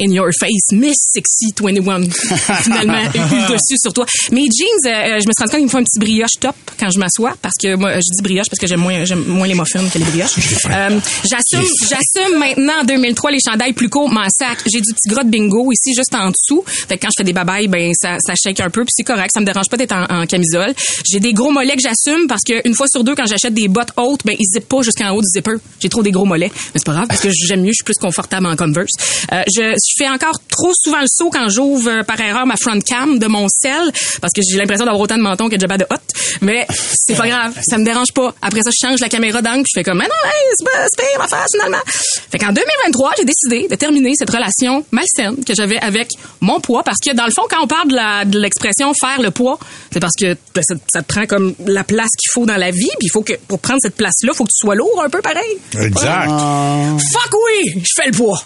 [0.02, 2.10] In your face, Miss Sexy 21.
[2.64, 4.06] Finalement, eu le dessus sur toi.
[4.32, 6.56] Mes jeans, euh, je me suis rendu compte qu'il me faut un petit brioche top
[6.80, 9.48] quand je m'assois parce que moi, je dis brioche parce que j'aime moins, j'aime moins
[9.48, 10.38] les muffins que les brioches.
[10.72, 14.58] Euh, j'assume, j'assume maintenant en 2003 les chandails plus courts, m'en sac.
[14.72, 16.64] J'ai du petit gras de bingo ici juste en dessous.
[16.66, 19.04] Fait que quand je fais des babayes, ben ça, ça shake un peu puis c'est
[19.04, 19.32] correct.
[19.34, 20.74] Ça me dérange pas d'être en, en camisole.
[21.12, 23.68] J'ai des gros mollets que j'assume parce que une fois sur deux quand j'achète des
[23.68, 25.58] bottes hautes, ben ils zippent pas jusqu'en haut du zipper.
[25.80, 27.84] J'ai trop des gros mollets, mais c'est pas grave parce que j'aime mieux, je suis
[27.84, 28.92] plus confortable en Converse.
[29.32, 32.56] Euh, je, je fais encore trop souvent le saut quand j'ouvre euh, par erreur ma
[32.58, 35.62] front cam de mon sel parce que j'ai l'impression d'avoir autant de menton que de
[35.62, 35.96] Jabba de Hot.
[36.42, 38.34] Mais c'est pas grave, ça me dérange pas.
[38.42, 40.66] Après ça, je change la caméra d'angle puis je fais comme mais non, hey, c'est
[40.66, 41.84] pas c'est ma face finalement.
[42.32, 46.84] Fait qu'en 2023, j'ai décidé de terminer cette relation malsaine que j'avais avec mon poids
[46.84, 49.60] parce que dans le fond, quand on parle de la- de l'expression faire le poids,
[49.92, 52.72] c'est parce que ben, ça, ça te prend comme la place qu'il faut dans la
[52.72, 55.10] vie puis il faut que pour prendre cette place-là, faut que tu sois lourd un
[55.10, 55.58] peu pareil.
[55.78, 56.28] Exact.
[56.30, 58.42] Fuck oui, je fais le poids.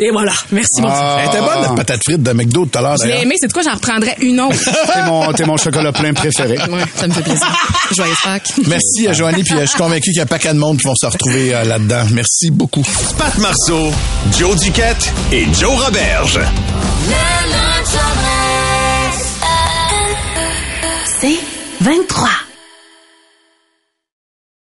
[0.00, 0.32] Et voilà.
[0.52, 0.94] Merci beaucoup.
[1.20, 3.48] Elle était bonne, notre patate frite de McDo tout à l'heure, Je l'ai aimé, c'est
[3.48, 4.56] de quoi j'en reprendrais une autre.
[4.94, 6.56] T'es mon, t'es mon chocolat plein préféré.
[6.68, 7.46] Ouais, ça me fait plaisir.
[7.96, 8.52] Joyeux Pâques.
[8.66, 10.78] Merci à Joanie, puis euh, je suis convaincu qu'il y a pas qu'à de monde
[10.78, 12.04] qui vont se retrouver euh, là-dedans.
[12.12, 12.82] Merci beaucoup.
[13.16, 13.90] Pat Marceau,
[14.38, 16.40] Joe Duquette et Joe Roberge.
[21.20, 21.38] C'est
[21.80, 22.28] 23.